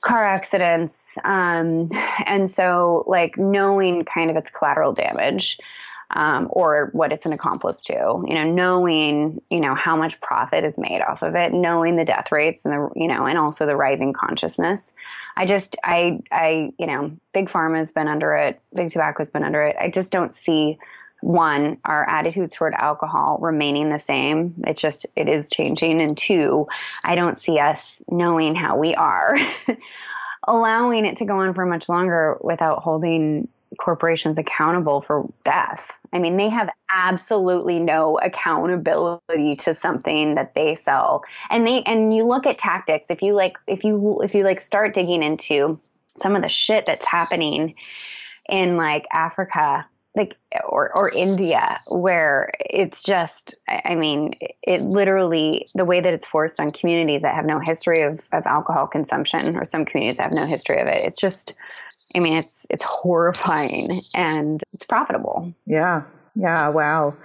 [0.00, 1.16] car accidents.
[1.24, 1.88] Um,
[2.26, 5.58] and so, like, knowing kind of its collateral damage
[6.10, 10.64] um, or what it's an accomplice to, you know, knowing, you know, how much profit
[10.64, 13.66] is made off of it, knowing the death rates and the, you know, and also
[13.66, 14.92] the rising consciousness.
[15.36, 19.30] I just, I, I, you know, big pharma has been under it, big tobacco has
[19.30, 19.76] been under it.
[19.80, 20.78] I just don't see
[21.20, 24.54] one, our attitudes toward alcohol remaining the same.
[24.66, 26.02] It's just, it is changing.
[26.02, 26.66] And two,
[27.02, 29.36] I don't see us knowing how we are,
[30.46, 35.92] allowing it to go on for much longer without holding corporations accountable for death.
[36.12, 41.24] I mean, they have absolutely no accountability to something that they sell.
[41.50, 44.60] And they and you look at tactics, if you like if you if you like
[44.60, 45.78] start digging into
[46.22, 47.74] some of the shit that's happening
[48.48, 50.36] in like Africa like
[50.68, 56.60] or or India where it's just I mean it literally the way that it's forced
[56.60, 60.32] on communities that have no history of, of alcohol consumption or some communities that have
[60.32, 61.52] no history of it it's just
[62.14, 65.52] I mean it's it's horrifying and it's profitable.
[65.66, 66.02] Yeah.
[66.34, 66.68] Yeah.
[66.68, 67.16] Wow.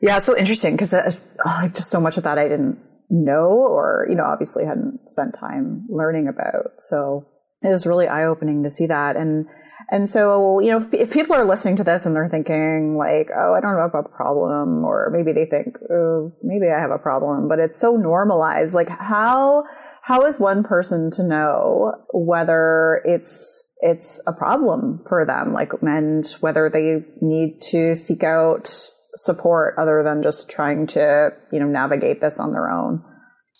[0.00, 0.18] Yeah.
[0.18, 1.12] It's so interesting because uh,
[1.46, 2.78] oh, just so much of that I didn't
[3.10, 6.72] know or you know obviously hadn't spent time learning about.
[6.80, 7.26] So
[7.62, 9.16] it was really eye opening to see that.
[9.16, 9.46] And
[9.90, 13.28] and so, you know, if, if, people are listening to this and they're thinking like,
[13.36, 16.98] oh, I don't have a problem, or maybe they think, oh, maybe I have a
[16.98, 18.74] problem, but it's so normalized.
[18.74, 19.64] Like how,
[20.02, 26.26] how is one person to know whether it's, it's a problem for them, like, and
[26.40, 28.66] whether they need to seek out
[29.14, 33.04] support other than just trying to, you know, navigate this on their own?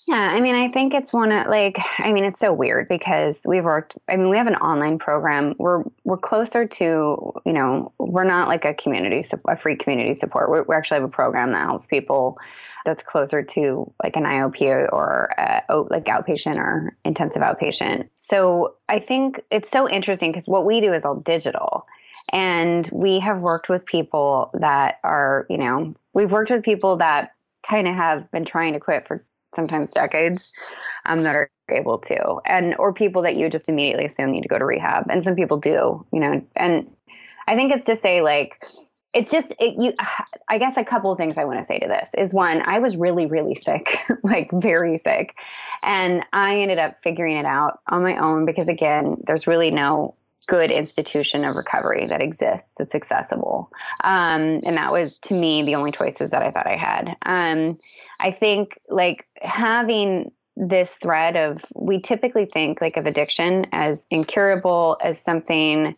[0.08, 3.36] Yeah, I mean, I think it's one of like, I mean, it's so weird because
[3.46, 3.94] we've worked.
[4.08, 5.54] I mean, we have an online program.
[5.58, 10.50] We're we're closer to, you know, we're not like a community, a free community support.
[10.50, 12.36] We, we actually have a program that helps people
[12.84, 18.08] that's closer to like an IOP or uh, like outpatient or intensive outpatient.
[18.20, 21.86] So I think it's so interesting because what we do is all digital.
[22.32, 27.32] And we have worked with people that are, you know, we've worked with people that
[27.66, 30.50] kind of have been trying to quit for sometimes decades
[31.06, 34.48] um, that are able to and or people that you just immediately assume need to
[34.48, 36.90] go to rehab and some people do you know and
[37.46, 38.62] i think it's to say like
[39.14, 39.92] it's just it, you
[40.48, 42.78] i guess a couple of things i want to say to this is one i
[42.78, 45.34] was really really sick like very sick.
[45.82, 50.14] And i ended up figuring it out on my own because again there's really no
[50.48, 53.70] good institution of recovery that exists that's accessible.
[54.02, 57.16] Um, and that was to me the only choices that i thought i had.
[57.24, 57.78] Um,
[58.20, 64.98] I think like having this thread of we typically think like of addiction as incurable
[65.02, 65.94] as something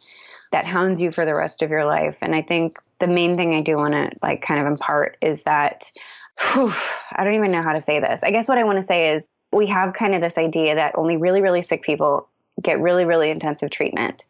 [0.52, 2.16] that hounds you for the rest of your life.
[2.20, 5.42] And i think the main thing i do want to like kind of impart is
[5.44, 5.84] that
[6.40, 6.72] whew,
[7.12, 9.14] i don't even know how to say this i guess what i want to say
[9.14, 12.28] is we have kind of this idea that only really really sick people
[12.62, 14.24] get really really intensive treatment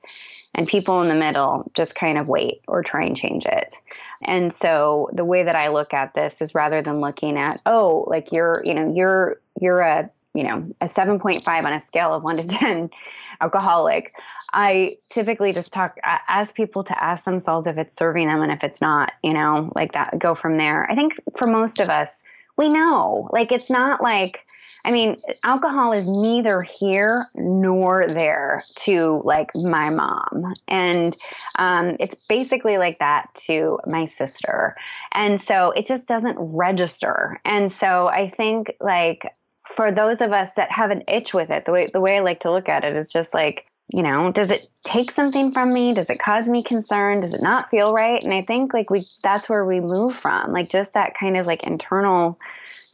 [0.55, 3.77] and people in the middle just kind of wait or try and change it.
[4.23, 8.05] And so the way that I look at this is rather than looking at, oh,
[8.07, 12.23] like you're, you know, you're you're a, you know, a 7.5 on a scale of
[12.23, 12.91] 1 to 10
[13.41, 14.15] alcoholic.
[14.53, 18.63] I typically just talk ask people to ask themselves if it's serving them and if
[18.63, 20.89] it's not, you know, like that go from there.
[20.91, 22.11] I think for most of us,
[22.57, 23.29] we know.
[23.33, 24.39] Like it's not like
[24.87, 30.53] I mean, alcohol is neither here nor there to like my mom.
[30.69, 31.17] And
[31.57, 34.77] um, it's basically like that to my sister.
[35.13, 37.41] And so it just doesn't register.
[37.47, 39.23] And so I think like
[39.69, 42.21] for those of us that have an itch with it, the way the way I
[42.21, 45.73] like to look at it is just like, you know, does it take something from
[45.73, 45.95] me?
[45.95, 47.21] Does it cause me concern?
[47.21, 48.23] Does it not feel right?
[48.23, 50.53] And I think like we that's where we move from.
[50.53, 52.39] Like just that kind of like internal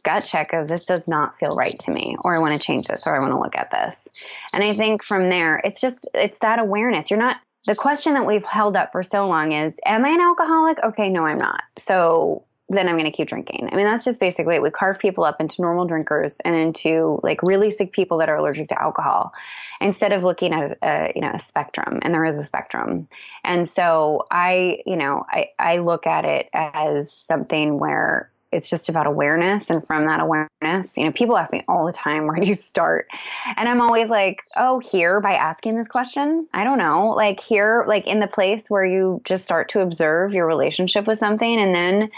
[0.03, 2.87] gut check of this does not feel right to me or I want to change
[2.87, 4.07] this or I want to look at this.
[4.51, 7.09] And I think from there it's just it's that awareness.
[7.09, 10.21] You're not the question that we've held up for so long is am I an
[10.21, 10.83] alcoholic?
[10.83, 11.61] Okay, no I'm not.
[11.77, 13.69] So then I'm going to keep drinking.
[13.71, 14.61] I mean, that's just basically it.
[14.61, 18.37] We carve people up into normal drinkers and into like really sick people that are
[18.37, 19.33] allergic to alcohol
[19.81, 23.07] instead of looking at a, you know, a spectrum and there is a spectrum.
[23.43, 28.89] And so I, you know, I, I look at it as something where it's just
[28.89, 32.35] about awareness and from that awareness you know people ask me all the time where
[32.35, 33.07] do you start
[33.55, 37.85] and i'm always like oh here by asking this question i don't know like here
[37.87, 41.73] like in the place where you just start to observe your relationship with something and
[41.73, 42.11] then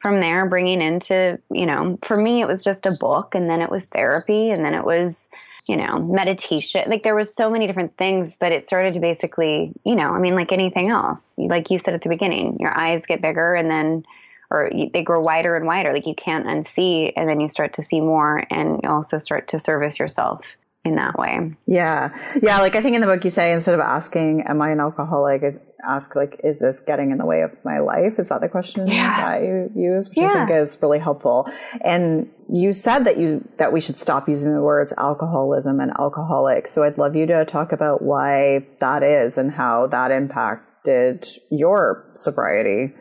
[0.00, 3.60] from there bringing into you know for me it was just a book and then
[3.60, 5.28] it was therapy and then it was
[5.66, 9.72] you know meditation like there was so many different things but it started to basically
[9.84, 13.04] you know i mean like anything else like you said at the beginning your eyes
[13.06, 14.04] get bigger and then
[14.50, 15.92] or they grow wider and wider.
[15.92, 19.46] Like you can't unsee, and then you start to see more, and you also start
[19.48, 21.54] to service yourself in that way.
[21.66, 22.18] Yeah.
[22.42, 22.58] Yeah.
[22.60, 25.42] Like I think in the book you say instead of asking, am I an alcoholic,
[25.42, 28.18] is ask like, is this getting in the way of my life?
[28.18, 29.38] Is that the question yeah.
[29.38, 30.08] that you use?
[30.08, 30.30] Which yeah.
[30.30, 31.50] I think is really helpful.
[31.82, 36.66] And you said that you, that we should stop using the words alcoholism and alcoholic.
[36.66, 42.10] So I'd love you to talk about why that is and how that impacted your
[42.14, 42.94] sobriety.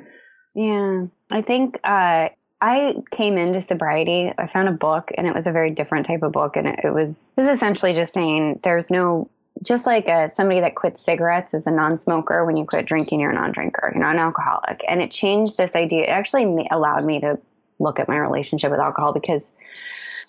[0.53, 1.05] Yeah.
[1.31, 2.29] I think uh,
[2.61, 4.31] I came into sobriety.
[4.37, 6.79] I found a book, and it was a very different type of book, and it,
[6.83, 9.29] it was it was essentially just saying there's no
[9.63, 12.45] just like a, uh, somebody that quits cigarettes is a non-smoker.
[12.45, 13.91] When you quit drinking, you're a non-drinker.
[13.93, 16.03] You're not an alcoholic, and it changed this idea.
[16.03, 17.39] It actually allowed me to
[17.79, 19.53] look at my relationship with alcohol because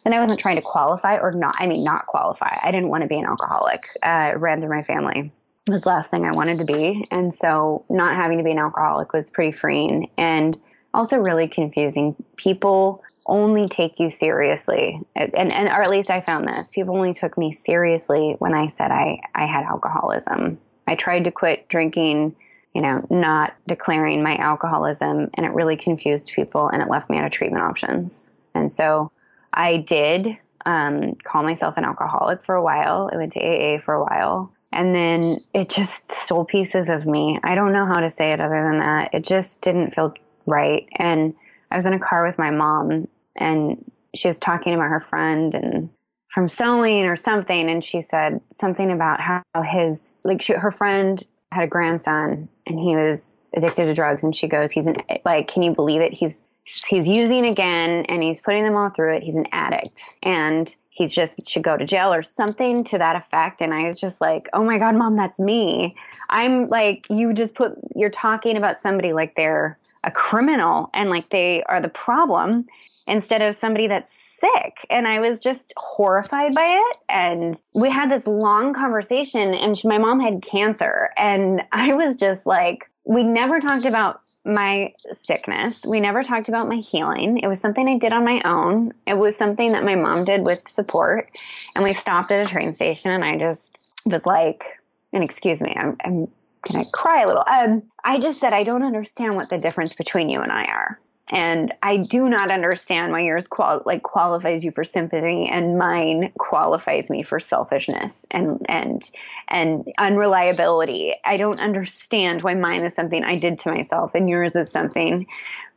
[0.04, 1.56] then I wasn't trying to qualify or not.
[1.58, 2.58] I mean, not qualify.
[2.62, 3.82] I didn't want to be an alcoholic.
[4.02, 5.32] Uh, it ran through my family.
[5.66, 8.52] It was the last thing I wanted to be, and so not having to be
[8.52, 10.58] an alcoholic was pretty freeing and
[10.94, 12.16] also really confusing.
[12.37, 16.68] People only take you seriously, and, and or at least I found this.
[16.72, 20.59] People only took me seriously when I said I, I had alcoholism.
[20.87, 22.35] I tried to quit drinking,
[22.74, 27.18] you know, not declaring my alcoholism, and it really confused people and it left me
[27.18, 28.29] out of treatment options.
[28.55, 29.12] And so
[29.53, 33.11] I did um, call myself an alcoholic for a while.
[33.12, 34.53] I went to AA for a while.
[34.72, 37.38] And then it just stole pieces of me.
[37.42, 39.11] I don't know how to say it other than that.
[39.12, 40.14] It just didn't feel
[40.46, 40.88] right.
[40.96, 41.35] And
[41.70, 45.55] I was in a car with my mom and she was talking about her friend
[45.55, 45.88] and
[46.33, 47.68] from sewing or something.
[47.68, 51.22] And she said something about how his, like she, her friend
[51.53, 54.22] had a grandson and he was addicted to drugs.
[54.22, 56.12] And she goes, he's an, like, can you believe it?
[56.12, 56.42] He's,
[56.87, 59.22] he's using again and he's putting them all through it.
[59.22, 63.62] He's an addict and he's just should go to jail or something to that effect.
[63.62, 65.96] And I was just like, oh my God, mom, that's me.
[66.29, 71.30] I'm like, you just put, you're talking about somebody like they're a criminal and like
[71.30, 72.66] they are the problem
[73.06, 74.86] instead of somebody that's sick.
[74.88, 76.96] And I was just horrified by it.
[77.08, 81.10] And we had this long conversation, and she, my mom had cancer.
[81.16, 84.94] And I was just like, we never talked about my
[85.26, 85.76] sickness.
[85.84, 87.38] We never talked about my healing.
[87.38, 88.92] It was something I did on my own.
[89.06, 91.30] It was something that my mom did with support.
[91.74, 94.64] And we stopped at a train station, and I just was like,
[95.12, 96.28] and excuse me, I'm, I'm
[96.62, 97.44] gonna cry a little.
[97.46, 101.01] Um, I just said I don't understand what the difference between you and I are
[101.31, 106.33] and I do not understand why yours qual- like qualifies you for sympathy and mine
[106.38, 109.09] qualifies me for selfishness and and
[109.49, 111.14] and unreliability.
[111.25, 115.27] I don't understand why mine is something I did to myself and yours is something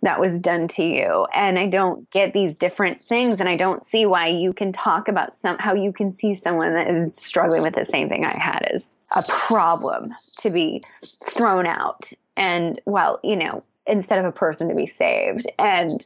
[0.01, 1.27] that was done to you.
[1.33, 5.07] And I don't get these different things and I don't see why you can talk
[5.07, 8.37] about some how you can see someone that is struggling with the same thing I
[8.37, 10.83] had as a problem to be
[11.29, 12.09] thrown out.
[12.35, 15.45] And well, you know, instead of a person to be saved.
[15.59, 16.05] And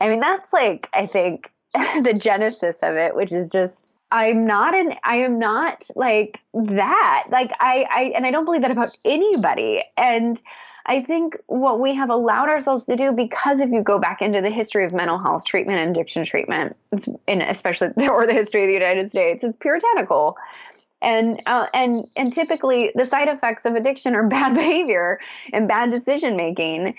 [0.00, 1.50] I mean, that's like, I think,
[2.02, 7.24] the genesis of it, which is just, I'm not an, I am not like that.
[7.30, 9.82] Like, I, I, and I don't believe that about anybody.
[9.96, 10.40] And
[10.86, 14.40] I think what we have allowed ourselves to do, because if you go back into
[14.40, 16.76] the history of mental health treatment and addiction treatment,
[17.26, 20.36] in especially or the history of the United States, it's puritanical
[21.04, 25.20] and uh, and and typically the side effects of addiction are bad behavior
[25.52, 26.94] and bad decision making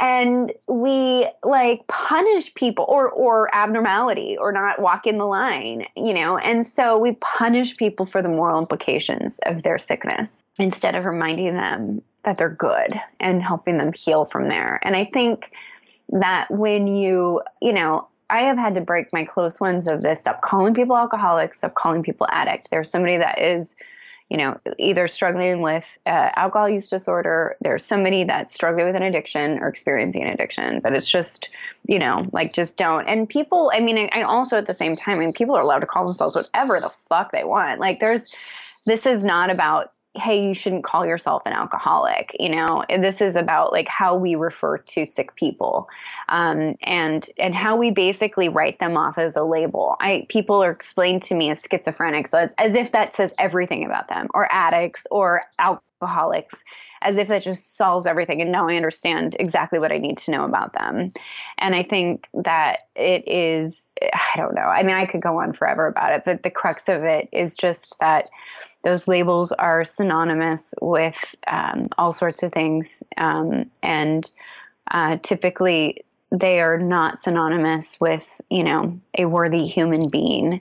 [0.00, 6.38] and we like punish people or or abnormality or not walking the line you know?
[6.38, 11.54] And so we punish people for the moral implications of their sickness instead of reminding
[11.54, 14.78] them that they're good and helping them heal from there.
[14.82, 15.52] And i think
[16.10, 20.20] that when you you know I have had to break my close ones of this.
[20.20, 21.58] Stop calling people alcoholics.
[21.58, 22.68] Stop calling people addicts.
[22.68, 23.74] There's somebody that is,
[24.28, 27.56] you know, either struggling with uh, alcohol use disorder.
[27.60, 30.80] There's somebody that's struggling with an addiction or experiencing an addiction.
[30.80, 31.48] But it's just,
[31.86, 33.06] you know, like just don't.
[33.06, 35.62] And people, I mean, I, I also at the same time, I mean, people are
[35.62, 37.80] allowed to call themselves whatever the fuck they want.
[37.80, 38.26] Like there's,
[38.84, 42.34] this is not about hey, you shouldn't call yourself an alcoholic.
[42.38, 45.88] You know, this is about like how we refer to sick people,
[46.28, 49.96] um, and and how we basically write them off as a label.
[50.00, 53.84] I people are explained to me as schizophrenic, so it's as if that says everything
[53.84, 56.54] about them, or addicts, or alcoholics.
[57.00, 58.42] As if that just solves everything.
[58.42, 61.12] And now I understand exactly what I need to know about them.
[61.58, 64.62] And I think that it is, I don't know.
[64.62, 67.54] I mean, I could go on forever about it, but the crux of it is
[67.54, 68.30] just that
[68.84, 74.30] those labels are synonymous with um, all sorts of things, um, and
[74.90, 80.60] uh, typically they are not synonymous with you know a worthy human being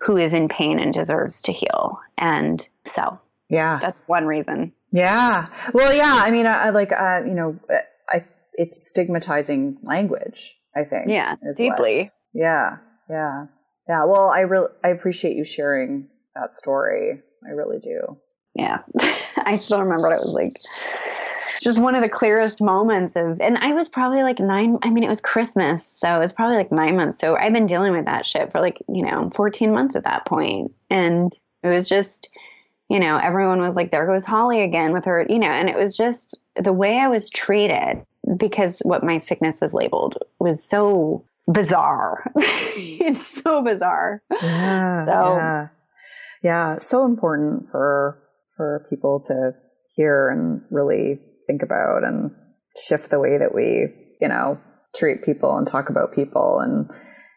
[0.00, 1.98] who is in pain and deserves to heal.
[2.18, 4.72] And so, yeah, that's one reason.
[4.92, 5.46] Yeah.
[5.72, 6.22] Well, yeah.
[6.24, 7.58] I mean, I, I like uh, you know,
[8.08, 10.54] I it's stigmatizing language.
[10.76, 11.08] I think.
[11.08, 12.06] Yeah, deeply.
[12.32, 13.46] Yeah, yeah,
[13.88, 14.04] yeah.
[14.04, 17.22] Well, I really I appreciate you sharing that story.
[17.46, 18.18] I really do.
[18.54, 18.78] Yeah.
[19.36, 20.60] I still remember what it was like.
[21.62, 24.78] Just one of the clearest moments of, and I was probably like nine.
[24.82, 27.18] I mean, it was Christmas, so it was probably like nine months.
[27.18, 30.26] So I've been dealing with that shit for like, you know, 14 months at that
[30.26, 30.72] point.
[30.90, 32.28] And it was just,
[32.90, 35.76] you know, everyone was like, there goes Holly again with her, you know, and it
[35.76, 38.04] was just the way I was treated
[38.36, 42.30] because what my sickness was labeled was so bizarre.
[42.36, 44.22] it's so bizarre.
[44.30, 45.06] Yeah.
[45.06, 45.68] So, yeah
[46.44, 48.20] yeah, so important for
[48.54, 49.52] for people to
[49.96, 52.30] hear and really think about and
[52.76, 53.88] shift the way that we,
[54.20, 54.60] you know,
[54.94, 56.60] treat people and talk about people.
[56.60, 56.90] And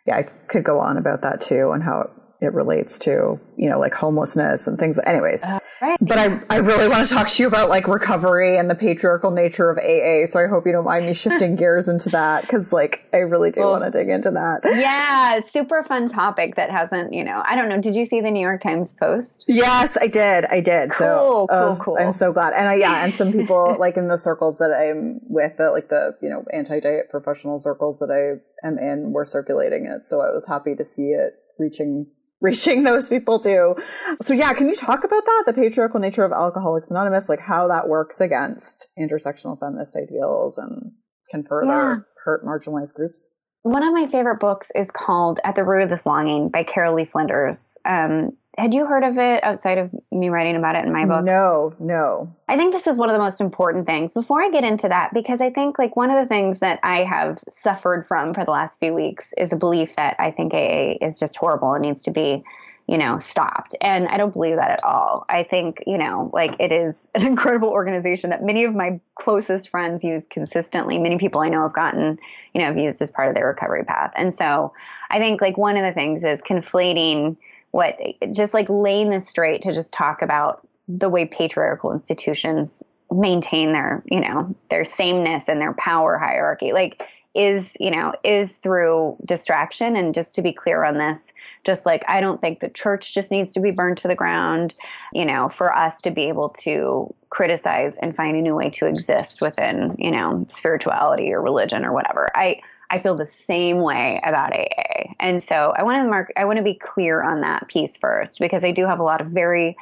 [0.06, 2.10] yeah, I could go on about that too and how it
[2.45, 5.00] relates to, you know, like homelessness and things.
[5.06, 5.97] Anyways, uh, right.
[6.02, 9.32] but I, I really want to talk to you about like recovery and the patriarchal
[9.32, 10.30] nature of AA.
[10.30, 13.50] So I hope you don't mind me shifting gears into that because like I really
[13.50, 14.62] do well, want to dig into that.
[14.65, 17.82] Yeah, super fun topic that hasn't, you know, I don't know.
[17.82, 19.45] Did you see the New York Times post?
[19.47, 20.45] Yes, I did.
[20.45, 20.91] I did.
[20.91, 21.97] Cool, so cool, was, cool.
[22.00, 22.54] I'm so glad.
[22.54, 25.89] And I, yeah, and some people like in the circles that I'm with, the, like
[25.89, 30.08] the, you know, anti-diet professional circles that I am in were circulating it.
[30.08, 32.08] So I was happy to see it reaching
[32.41, 33.76] reaching those people too.
[34.21, 35.43] So yeah, can you talk about that?
[35.47, 40.91] The patriarchal nature of Alcoholics Anonymous, like how that works against intersectional feminist ideals and
[41.30, 41.97] can further yeah.
[42.23, 43.30] hurt marginalized groups?
[43.63, 46.95] One of my favorite books is called At the Root of This Longing by Carol
[46.95, 47.62] Lee Flinders.
[47.84, 51.23] Um, had you heard of it outside of me writing about it in my book?
[51.23, 52.34] No, no.
[52.48, 54.13] I think this is one of the most important things.
[54.13, 57.04] Before I get into that, because I think like one of the things that I
[57.04, 60.96] have suffered from for the last few weeks is a belief that I think AA
[61.06, 62.44] is just horrible and needs to be
[62.88, 63.75] you know, stopped.
[63.81, 65.25] And I don't believe that at all.
[65.27, 69.69] I think, you know, like it is an incredible organization that many of my closest
[69.69, 70.98] friends use consistently.
[70.98, 72.17] Many people I know have gotten,
[72.54, 74.13] you know, have used as part of their recovery path.
[74.15, 74.73] And so
[75.10, 77.36] I think like one of the things is conflating
[77.72, 77.98] what,
[78.32, 84.04] just like laying this straight to just talk about the way patriarchal institutions maintain their,
[84.06, 86.74] you know, their sameness and their power hierarchy.
[86.74, 87.02] Like,
[87.38, 89.96] is, you know, is through distraction.
[89.96, 91.32] And just to be clear on this,
[91.63, 94.74] just like I don't think the church just needs to be burned to the ground,
[95.13, 98.88] you know, for us to be able to criticize and find a new way to
[98.88, 102.28] exist within, you know, spirituality or religion or whatever.
[102.34, 102.60] I
[102.90, 105.13] I feel the same way about AA.
[105.19, 108.40] And so I want to mark I want to be clear on that piece first
[108.40, 109.75] because I do have a lot of very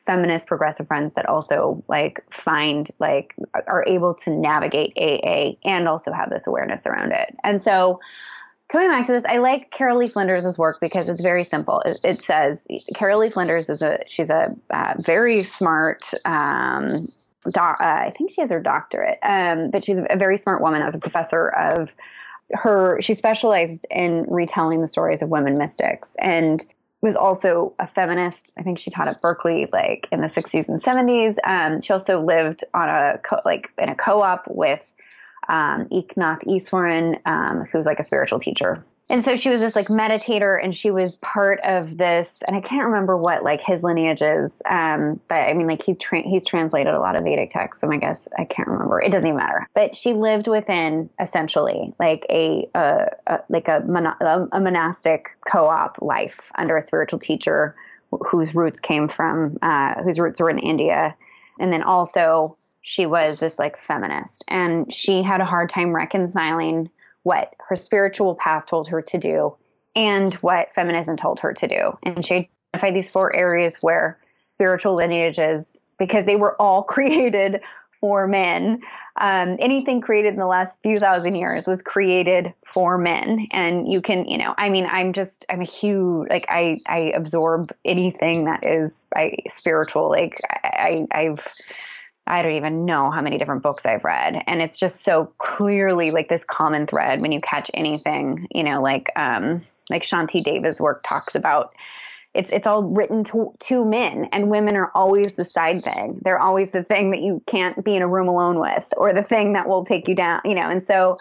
[0.00, 3.34] feminist progressive friends that also like find like
[3.66, 7.34] are able to navigate AA and also have this awareness around it.
[7.42, 8.00] And so
[8.68, 11.80] coming back to this, I like Carol Lee Flinders' work because it's very simple.
[11.80, 16.04] It, it says Carol Lee Flinders is a she's a uh, very smart.
[16.24, 17.10] Um,
[17.46, 20.94] uh, I think she has her doctorate, um, but she's a very smart woman as
[20.94, 21.92] a professor of
[22.52, 23.00] her.
[23.00, 26.64] She specialized in retelling the stories of women mystics and
[27.00, 28.52] was also a feminist.
[28.58, 31.36] I think she taught at Berkeley, like in the 60s and 70s.
[31.44, 34.90] Um, she also lived on a co- like in a co-op with
[35.48, 38.84] um, Eknath Easwaran, um, who's like a spiritual teacher.
[39.10, 42.26] And so she was this like meditator, and she was part of this.
[42.46, 45.98] And I can't remember what like his lineage is, um, but I mean, like he's
[45.98, 47.82] tra- he's translated a lot of Vedic texts.
[47.82, 49.02] So I guess I can't remember.
[49.02, 49.68] It doesn't even matter.
[49.74, 53.08] But she lived within essentially like a, a,
[53.50, 53.82] like a,
[54.52, 57.76] a monastic co-op life under a spiritual teacher
[58.10, 61.14] whose roots came from uh, whose roots were in India,
[61.60, 66.90] and then also she was this like feminist and she had a hard time reconciling
[67.24, 69.54] what her spiritual path told her to do
[69.96, 71.98] and what feminism told her to do.
[72.02, 74.18] And she identified these four areas where
[74.54, 75.66] spiritual lineages,
[75.98, 77.60] because they were all created
[78.00, 78.80] for men,
[79.18, 83.46] um, anything created in the last few thousand years was created for men.
[83.52, 87.12] And you can, you know, I mean, I'm just, I'm a huge, like, I, I
[87.16, 90.10] absorb anything that is I, spiritual.
[90.10, 91.46] Like, I, I've,
[92.26, 94.42] I don't even know how many different books I've read.
[94.46, 98.82] And it's just so clearly like this common thread when you catch anything, you know,
[98.82, 99.60] like um
[99.90, 101.74] like Shanti Davis work talks about
[102.32, 106.18] it's it's all written to to men and women are always the side thing.
[106.22, 109.22] They're always the thing that you can't be in a room alone with or the
[109.22, 110.68] thing that will take you down, you know.
[110.68, 111.18] And so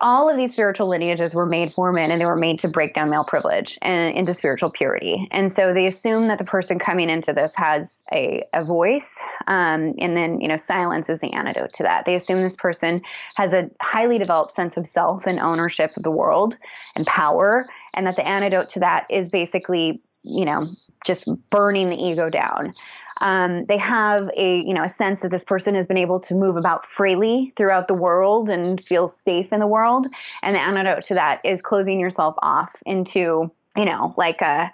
[0.00, 2.94] all of these spiritual lineages were made for men and they were made to break
[2.94, 5.26] down male privilege and into spiritual purity.
[5.32, 9.16] And so they assume that the person coming into this has a, a voice,
[9.48, 12.04] um, and then, you know, silence is the antidote to that.
[12.06, 13.02] They assume this person
[13.34, 16.56] has a highly developed sense of self and ownership of the world
[16.94, 20.68] and power, and that the antidote to that is basically, you know,
[21.04, 22.74] just burning the ego down.
[23.20, 26.34] Um, they have a you know a sense that this person has been able to
[26.34, 30.06] move about freely throughout the world and feel safe in the world.
[30.42, 34.70] And the antidote to that is closing yourself off into you know like a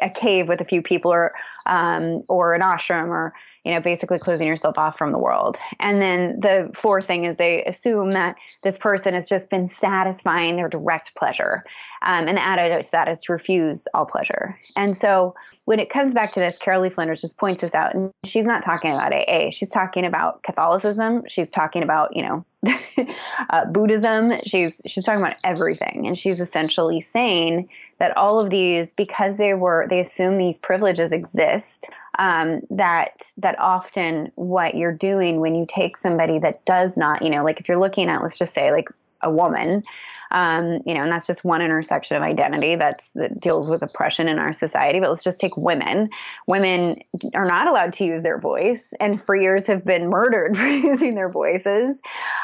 [0.00, 1.32] a cave with a few people or
[1.66, 3.32] um, or an ashram or
[3.68, 5.58] you know basically closing yourself off from the world.
[5.78, 10.56] And then the fourth thing is they assume that this person has just been satisfying
[10.56, 11.64] their direct pleasure
[12.02, 14.58] um, and the antidote to that is to refuse all pleasure.
[14.76, 17.94] And so when it comes back to this carol lee flinders just points this out
[17.94, 21.24] and she's not talking about aa she's talking about catholicism.
[21.28, 22.44] She's talking about you know
[23.50, 24.32] uh, buddhism.
[24.46, 26.06] She's she's talking about everything.
[26.06, 31.12] And she's essentially saying that all of these because they were they assume these privileges
[31.12, 31.86] exist
[32.18, 37.30] um, that that often what you're doing when you take somebody that does not you
[37.30, 38.88] know like if you're looking at let's just say like
[39.22, 39.82] a woman
[40.30, 44.28] um, you know and that's just one intersection of identity that's that deals with oppression
[44.28, 46.10] in our society but let's just take women.
[46.46, 47.00] Women
[47.34, 51.14] are not allowed to use their voice and for years have been murdered for using
[51.14, 51.96] their voices.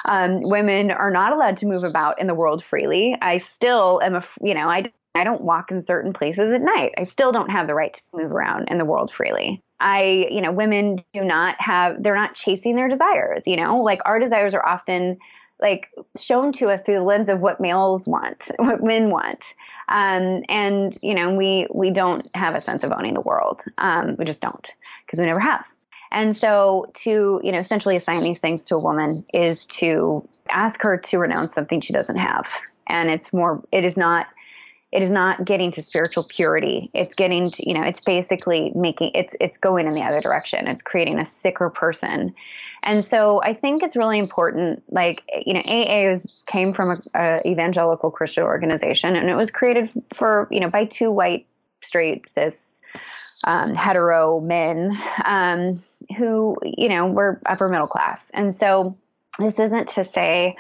[0.07, 3.17] Um, women are not allowed to move about in the world freely.
[3.21, 6.95] I still am a you know i I don't walk in certain places at night.
[6.99, 9.63] I still don't have the right to move around in the world freely.
[9.81, 14.01] I, you know, women do not have, they're not chasing their desires, you know, like
[14.05, 15.19] our desires are often
[15.61, 15.89] like
[16.19, 19.45] shown to us through the lens of what males want, what men want.
[19.89, 23.63] Um, and, you know, we, we don't have a sense of owning the world.
[23.79, 24.69] Um, we just don't
[25.07, 25.65] because we never have.
[26.11, 30.81] And so to, you know, essentially assign these things to a woman is to ask
[30.83, 32.47] her to renounce something she doesn't have.
[32.87, 34.27] And it's more, it is not
[34.95, 36.89] it is not getting to spiritual purity.
[36.95, 40.69] It's getting to, you know, it's basically making it's it's going in the other direction.
[40.69, 42.33] It's creating a sicker person.
[42.85, 44.85] And so I think it's really important.
[44.91, 49.51] Like, you know, AA was, came from a, a evangelical Christian organization, and it was
[49.51, 51.47] created for, you know, by two white,
[51.83, 52.79] straight, cis,
[53.45, 55.83] um, hetero men um,
[56.17, 58.21] who, you know, were upper middle class.
[58.33, 58.97] And so
[59.39, 60.55] this isn't to say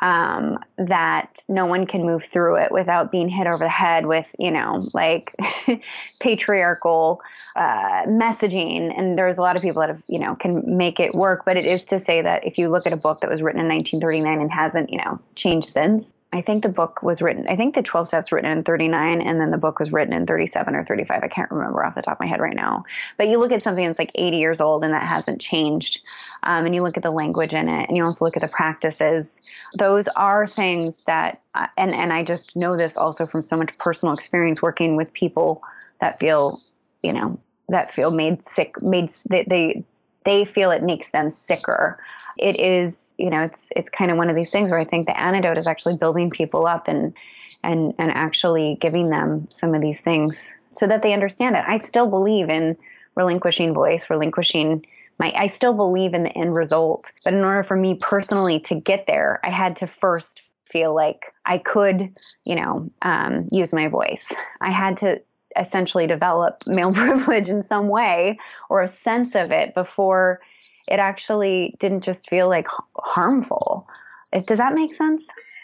[0.00, 4.26] um, that no one can move through it without being hit over the head with,
[4.38, 5.34] you know, like
[6.20, 7.20] patriarchal
[7.56, 8.96] uh, messaging.
[8.96, 11.44] And there's a lot of people that have, you know, can make it work.
[11.44, 13.60] But it is to say that if you look at a book that was written
[13.60, 17.56] in 1939 and hasn't, you know, changed since, I think the book was written, I
[17.56, 20.74] think the 12 steps written in 39 and then the book was written in 37
[20.74, 21.22] or 35.
[21.22, 22.84] I can't remember off the top of my head right now.
[23.16, 26.00] But you look at something that's like 80 years old and that hasn't changed.
[26.42, 28.48] Um, and you look at the language in it and you also look at the
[28.48, 29.26] practices.
[29.78, 33.76] Those are things that, uh, and, and I just know this also from so much
[33.78, 35.62] personal experience working with people
[36.02, 36.60] that feel,
[37.02, 39.84] you know, that feel made sick, made, they, they,
[40.26, 41.98] they feel it makes them sicker.
[42.36, 45.06] It is you know, it's it's kind of one of these things where I think
[45.06, 47.12] the antidote is actually building people up and
[47.62, 51.64] and and actually giving them some of these things so that they understand it.
[51.66, 52.76] I still believe in
[53.16, 54.86] relinquishing voice, relinquishing
[55.18, 57.10] my I still believe in the end result.
[57.24, 60.40] But in order for me personally to get there, I had to first
[60.70, 62.14] feel like I could,
[62.44, 64.30] you know, um, use my voice.
[64.60, 65.20] I had to
[65.58, 68.38] essentially develop male privilege in some way
[68.68, 70.40] or a sense of it before
[70.88, 72.66] it actually didn't just feel like
[72.96, 73.86] harmful.
[74.32, 75.22] Does that make sense?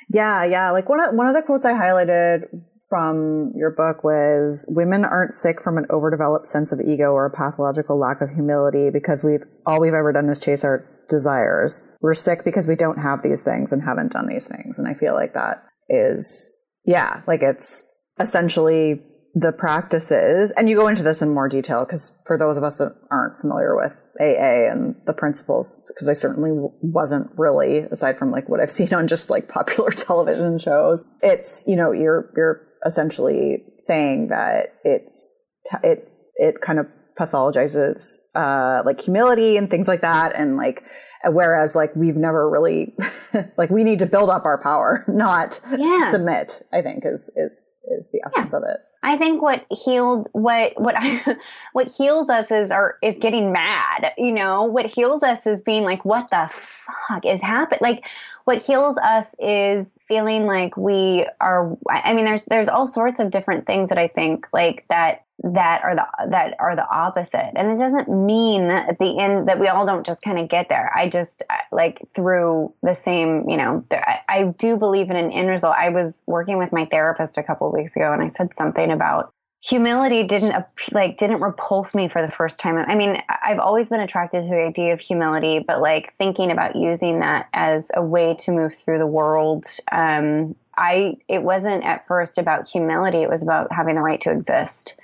[0.08, 0.70] Yeah, yeah.
[0.70, 2.46] Like one of one of the quotes I highlighted
[2.88, 7.30] from your book was women aren't sick from an overdeveloped sense of ego or a
[7.30, 11.86] pathological lack of humility because we've all we've ever done is chase our desires.
[12.00, 14.78] We're sick because we don't have these things and haven't done these things.
[14.78, 16.50] And I feel like that is
[16.84, 19.02] yeah, like it's essentially
[19.34, 22.76] the practices and you go into this in more detail because for those of us
[22.76, 28.30] that aren't familiar with AA and the principles because I certainly wasn't really aside from
[28.30, 31.02] like what I've seen on just like popular television shows.
[31.20, 35.40] It's you know you're you're essentially saying that it's
[35.82, 36.86] it it kind of
[37.18, 40.82] pathologizes uh, like humility and things like that and like
[41.26, 42.94] whereas like we've never really
[43.56, 46.10] like we need to build up our power not yeah.
[46.10, 48.58] submit i think is is is the essence yeah.
[48.58, 51.36] of it I think what healed what what I,
[51.74, 54.12] what heals us is our is getting mad.
[54.16, 57.80] You know, what heals us is being like, what the fuck is happening?
[57.82, 58.04] Like,
[58.44, 61.76] what heals us is feeling like we are.
[61.88, 65.82] I mean, there's there's all sorts of different things that I think like that that
[65.82, 67.50] are the that are the opposite.
[67.56, 70.68] And it doesn't mean at the end that we all don't just kind of get
[70.68, 70.92] there.
[70.94, 75.48] I just like through the same you know I, I do believe in an end
[75.48, 75.74] result.
[75.76, 79.32] I was working with my therapist a couple weeks ago and i said something about
[79.60, 80.54] humility didn't
[80.92, 82.76] like didn't repulse me for the first time.
[82.76, 86.76] I mean i've always been attracted to the idea of humility but like thinking about
[86.76, 92.06] using that as a way to move through the world um i it wasn't at
[92.06, 93.18] first about humility.
[93.18, 94.94] It was about having the right to exist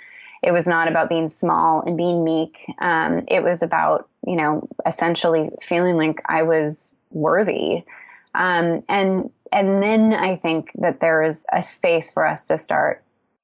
[0.43, 2.65] it was not about being small and being meek.
[2.79, 7.85] Um, it was about, you know, essentially feeling like I was worthy.
[8.35, 13.03] Um, and and then I think that there is a space for us to start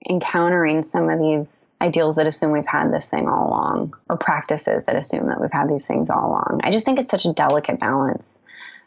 [0.09, 4.85] encountering some of these ideals that assume we've had this thing all along, or practices
[4.85, 6.61] that assume that we've had these things all along.
[6.63, 8.41] I just think it's such a delicate balance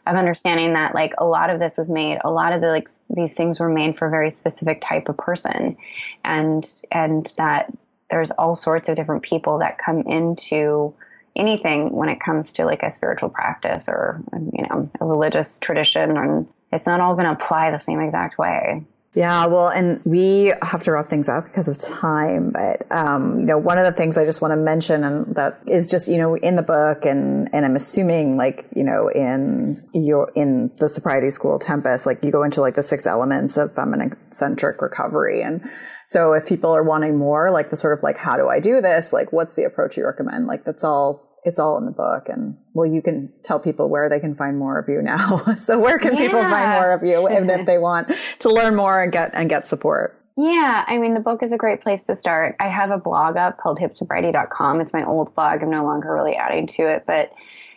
[0.06, 2.88] of understanding that like a lot of this was made a lot of the like
[3.10, 5.76] these things were made for a very specific type of person
[6.24, 7.70] and and that
[8.10, 10.94] there's all sorts of different people that come into
[11.36, 16.16] anything when it comes to like a spiritual practice or you know a religious tradition
[16.16, 20.52] and it's not all going to apply the same exact way yeah, well, and we
[20.62, 22.50] have to wrap things up because of time.
[22.50, 25.60] But um, you know, one of the things I just want to mention, and that
[25.66, 29.84] is just you know in the book, and and I'm assuming like you know in
[29.92, 33.74] your in the sobriety school Tempest, like you go into like the six elements of
[33.74, 35.68] feminine centric recovery, and
[36.10, 38.80] so if people are wanting more, like the sort of like, how do I do
[38.80, 39.12] this?
[39.12, 40.48] Like, what's the approach you recommend?
[40.48, 42.28] Like, that's all, it's all in the book.
[42.28, 45.54] And well, you can tell people where they can find more of you now.
[45.56, 46.18] so where can yeah.
[46.18, 49.48] people find more of you even if they want to learn more and get, and
[49.48, 50.20] get support?
[50.36, 52.56] Yeah, I mean, the book is a great place to start.
[52.58, 54.80] I have a blog up called hipsobriety.com.
[54.80, 55.62] It's my old blog.
[55.62, 57.30] I'm no longer really adding to it, but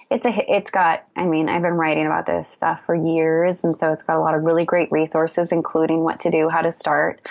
[0.09, 3.75] it's a it's got i mean i've been writing about this stuff for years and
[3.75, 6.71] so it's got a lot of really great resources including what to do how to
[6.73, 7.21] start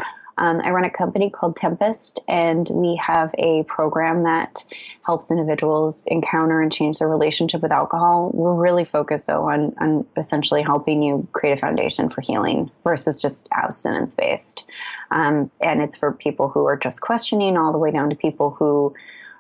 [0.43, 4.65] um, I run a company called Tempest, and we have a program that
[5.07, 8.33] helps individuals encounter and change their relationship with alcohol.
[8.35, 13.23] We're really focused, though, on, on essentially helping you create a foundation for healing versus
[13.23, 14.65] just abstinence based.
[15.13, 18.51] Um, and it's for people who are just questioning, all the way down to people
[18.51, 18.95] who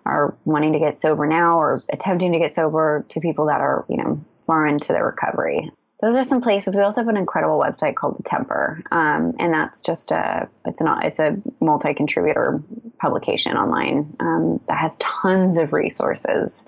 [0.06, 3.84] are wanting to get sober now or attempting to get sober, to people that are,
[3.88, 5.68] you know, far into their recovery.
[6.02, 6.74] Those are some places.
[6.74, 10.80] We also have an incredible website called The Temper, um, and that's just a it's
[10.80, 12.60] an it's a multi contributor
[13.00, 16.64] publication online um, that has tons of resources.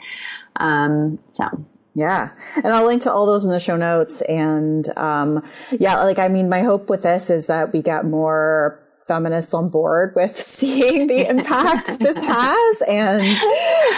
[0.57, 2.31] Um, so yeah.
[2.57, 4.21] And I'll link to all those in the show notes.
[4.23, 8.84] And, um, yeah, like, I mean, my hope with this is that we get more
[9.07, 13.37] feminists on board with seeing the impact this has and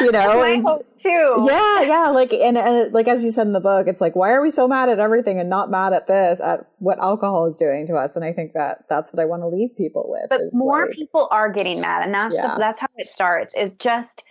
[0.00, 0.64] you know and,
[0.98, 4.16] too yeah yeah like and, and, like as you said in the book it's like
[4.16, 7.46] why are we so mad at everything and not mad at this at what alcohol
[7.46, 10.06] is doing to us and i think that that's what i want to leave people
[10.08, 12.54] with but more like, people are getting mad and that's yeah.
[12.54, 14.24] the, that's how it starts it just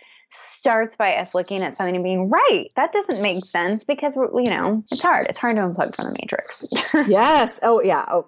[0.50, 2.70] starts by us looking at something and being right.
[2.74, 5.28] That doesn't make sense because you know it's hard.
[5.28, 6.64] It's hard to unplug from the matrix.
[7.08, 7.60] yes.
[7.62, 8.04] Oh yeah.
[8.08, 8.26] Oh,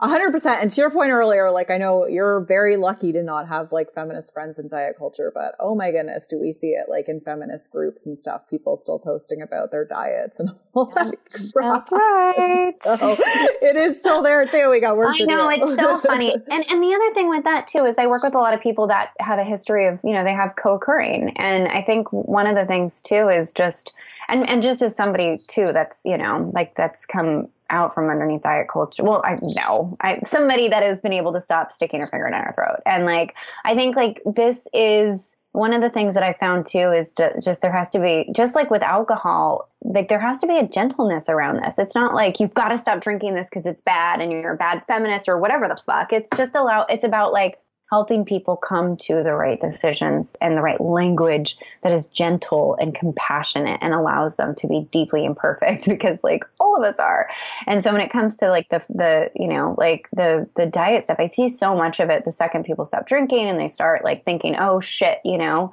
[0.00, 0.62] hundred percent.
[0.62, 3.92] And to your point earlier, like I know you're very lucky to not have like
[3.92, 7.20] feminist friends in diet culture, but oh my goodness, do we see it like in
[7.20, 8.48] feminist groups and stuff?
[8.48, 11.14] People still posting about their diets and all that
[11.52, 11.90] crap.
[11.90, 12.72] Right.
[12.88, 13.16] So
[13.62, 14.70] it is still there too.
[14.70, 16.34] We got work I know it's so funny.
[16.50, 18.60] And and the other thing with that too is I work with a lot of
[18.60, 22.46] people that have a history of you know they have co-occurring, and I think one
[22.46, 23.92] of the things too is just
[24.28, 28.42] and and just as somebody too that's you know like that's come out from underneath
[28.42, 29.04] diet culture.
[29.04, 32.44] Well, I know I somebody that has been able to stop sticking her finger down
[32.44, 32.80] her throat.
[32.86, 36.92] And like I think like this is one of the things that I found too
[36.92, 40.46] is to, just there has to be just like with alcohol, like there has to
[40.46, 41.78] be a gentleness around this.
[41.78, 44.56] It's not like you've got to stop drinking this because it's bad and you're a
[44.56, 46.12] bad feminist or whatever the fuck.
[46.12, 46.82] It's just allow.
[46.82, 47.58] It's about like
[47.90, 52.94] helping people come to the right decisions and the right language that is gentle and
[52.94, 57.28] compassionate and allows them to be deeply imperfect because like all of us are.
[57.66, 61.04] And so when it comes to like the the you know like the the diet
[61.04, 64.04] stuff i see so much of it the second people stop drinking and they start
[64.04, 65.72] like thinking oh shit you know?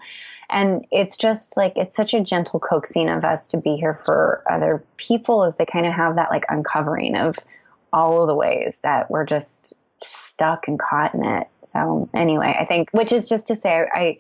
[0.50, 4.44] And it's just like it's such a gentle coaxing of us to be here for
[4.50, 7.38] other people as they kind of have that like uncovering of
[7.92, 12.66] all of the ways that we're just stuck and caught in it so anyway, I
[12.66, 14.18] think, which is just to say, I,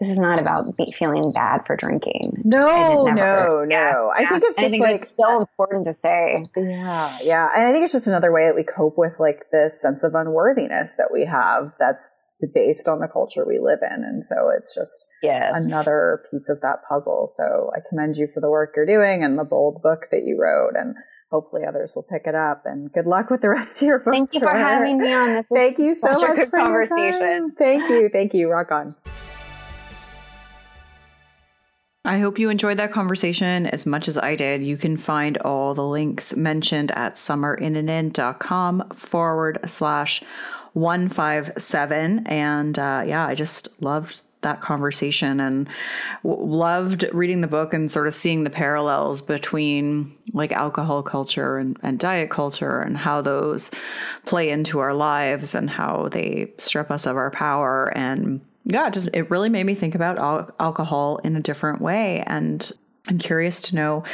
[0.00, 2.42] this is not about be, feeling bad for drinking.
[2.44, 4.10] No, never, no, yeah, no.
[4.14, 6.46] I think it's just think like so important to say.
[6.56, 7.48] Yeah, yeah.
[7.54, 10.14] And I think it's just another way that we cope with like this sense of
[10.14, 12.08] unworthiness that we have that's
[12.54, 14.02] based on the culture we live in.
[14.02, 15.52] And so it's just yes.
[15.54, 17.30] another piece of that puzzle.
[17.36, 20.38] So I commend you for the work you're doing and the bold book that you
[20.40, 20.74] wrote.
[20.74, 20.96] And
[21.32, 22.64] hopefully others will pick it up.
[22.66, 24.14] And good luck with the rest of your books.
[24.14, 25.34] Thank you for having me on.
[25.34, 27.52] This Thank you so much for conversation.
[27.58, 28.08] Thank you.
[28.08, 28.48] Thank you.
[28.48, 28.94] Rock on.
[32.04, 34.62] I hope you enjoyed that conversation as much as I did.
[34.62, 40.22] You can find all the links mentioned at summerinnanen.com forward slash
[40.72, 42.26] 157.
[42.26, 45.68] And uh, yeah, I just loved that conversation and
[46.22, 51.58] w- loved reading the book and sort of seeing the parallels between like alcohol culture
[51.58, 53.70] and, and diet culture and how those
[54.26, 57.92] play into our lives and how they strip us of our power.
[57.96, 62.22] And yeah just it really made me think about al- alcohol in a different way.
[62.26, 62.70] And
[63.08, 64.04] i'm curious to know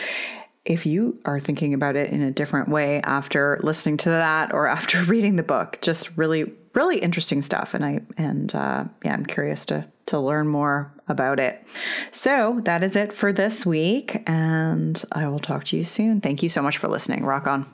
[0.68, 4.66] if you are thinking about it in a different way after listening to that or
[4.66, 5.79] after reading the book.
[5.81, 10.49] Just really really interesting stuff and i and uh, yeah i'm curious to to learn
[10.49, 11.64] more about it.
[12.12, 16.20] So that is it for this week, and I will talk to you soon.
[16.20, 17.24] Thank you so much for listening.
[17.24, 17.66] Rock on.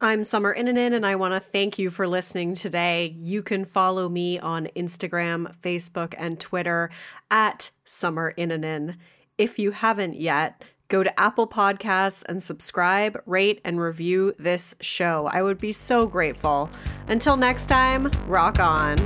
[0.00, 3.12] I'm Summer Innanen, and I want to thank you for listening today.
[3.16, 6.90] You can follow me on Instagram, Facebook, and Twitter
[7.30, 8.96] at Summer Innanen.
[9.38, 15.28] If you haven't yet, Go to Apple Podcasts and subscribe, rate, and review this show.
[15.30, 16.70] I would be so grateful.
[17.08, 18.96] Until next time, rock on.